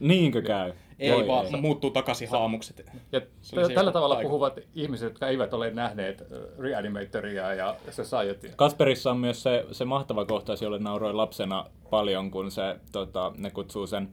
Niinkö 0.00 0.42
käy? 0.42 0.72
Ei 0.98 1.12
Voi 1.12 1.26
vaan, 1.26 1.60
muuttuu 1.60 1.90
takaisin 1.90 2.28
haamukset. 2.28 2.86
Ja 3.12 3.20
Se 3.42 3.60
oli 3.60 3.66
se 3.68 3.74
tällä 3.74 3.92
tavalla 3.92 4.14
taika. 4.14 4.28
puhuvat 4.28 4.58
ihmiset, 4.74 5.04
jotka 5.08 5.28
eivät 5.28 5.54
ole 5.54 5.70
nähneet 5.70 6.20
äh, 6.20 6.26
Reanimatoria 6.58 7.54
ja 7.54 7.76
Societya. 7.90 8.50
Kasperissa 8.56 9.10
on 9.10 9.16
myös 9.18 9.42
se, 9.42 9.64
se 9.72 9.84
mahtava 9.84 10.24
kohtaus, 10.24 10.62
jolle 10.62 10.78
nauroin 10.78 11.16
lapsena 11.16 11.66
paljon, 11.90 12.30
kun 12.30 12.50
se, 12.50 12.76
tota, 12.92 13.32
ne 13.36 13.50
kutsuu 13.50 13.86
sen 13.86 14.08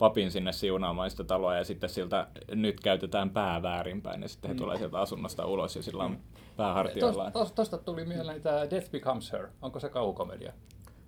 papin 0.00 0.30
sinne 0.30 0.52
siunaamaan 0.52 1.10
sitä 1.10 1.24
taloa 1.24 1.54
ja 1.54 1.64
sitten 1.64 1.90
siltä 1.90 2.26
nyt 2.54 2.80
käytetään 2.80 3.30
pää 3.30 3.62
väärinpäin 3.62 4.22
ja 4.22 4.28
sitten 4.28 4.50
he 4.50 4.54
tulee 4.56 4.76
sieltä 4.76 5.00
asunnosta 5.00 5.46
ulos 5.46 5.76
ja 5.76 5.82
sillä 5.82 6.04
on 6.04 6.18
pää 6.56 6.74
hartioillaan. 6.74 7.32
Tuosta, 7.32 7.54
tuosta 7.54 7.78
tuli 7.78 8.04
mieleen 8.04 8.42
tämä 8.42 8.70
Death 8.70 8.90
Becomes 8.90 9.32
Her. 9.32 9.48
Onko 9.62 9.80
se 9.80 9.88
kauhukomedia? 9.88 10.52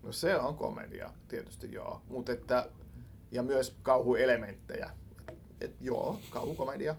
No 0.02 0.12
se 0.12 0.36
on 0.36 0.56
komedia, 0.56 1.10
tietysti 1.28 1.72
joo. 1.72 2.00
Mut 2.08 2.28
että, 2.28 2.66
ja 3.30 3.42
myös 3.42 3.76
kauhuelementtejä. 3.82 4.90
Et, 5.60 5.74
joo, 5.80 6.18
kauhukomedia. 6.30 6.94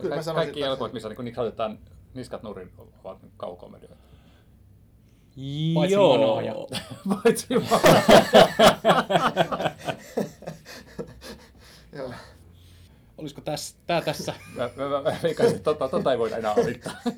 Kyllä 0.00 0.16
mä 0.16 0.22
sanoisin, 0.22 0.34
kaikki 0.46 0.60
että- 0.60 0.66
elokuvat, 0.66 0.92
missä 0.92 1.08
niin 1.08 1.24
niitä 1.24 1.40
otetaan 1.40 1.78
niskat 2.14 2.42
nurin, 2.42 2.72
ovat 3.04 3.18
kauhukomedioita. 3.36 4.03
Paitsi 5.74 5.94
Joo. 5.94 6.18
Manaaja. 6.18 6.54
Paitsi 7.22 7.46
Joo. 11.96 12.12
Olisiko 13.18 13.40
tässä, 13.40 13.76
tää 13.86 14.00
tässä? 14.00 14.34
Mä, 14.56 14.70
mä, 14.76 14.88
mä, 14.88 15.02
mä 15.02 15.10
että 15.28 15.58
tota, 15.58 15.88
tota 15.88 16.12
ei 16.12 16.18
voida 16.18 16.36
enää 16.36 16.52
avittaa. 16.52 16.92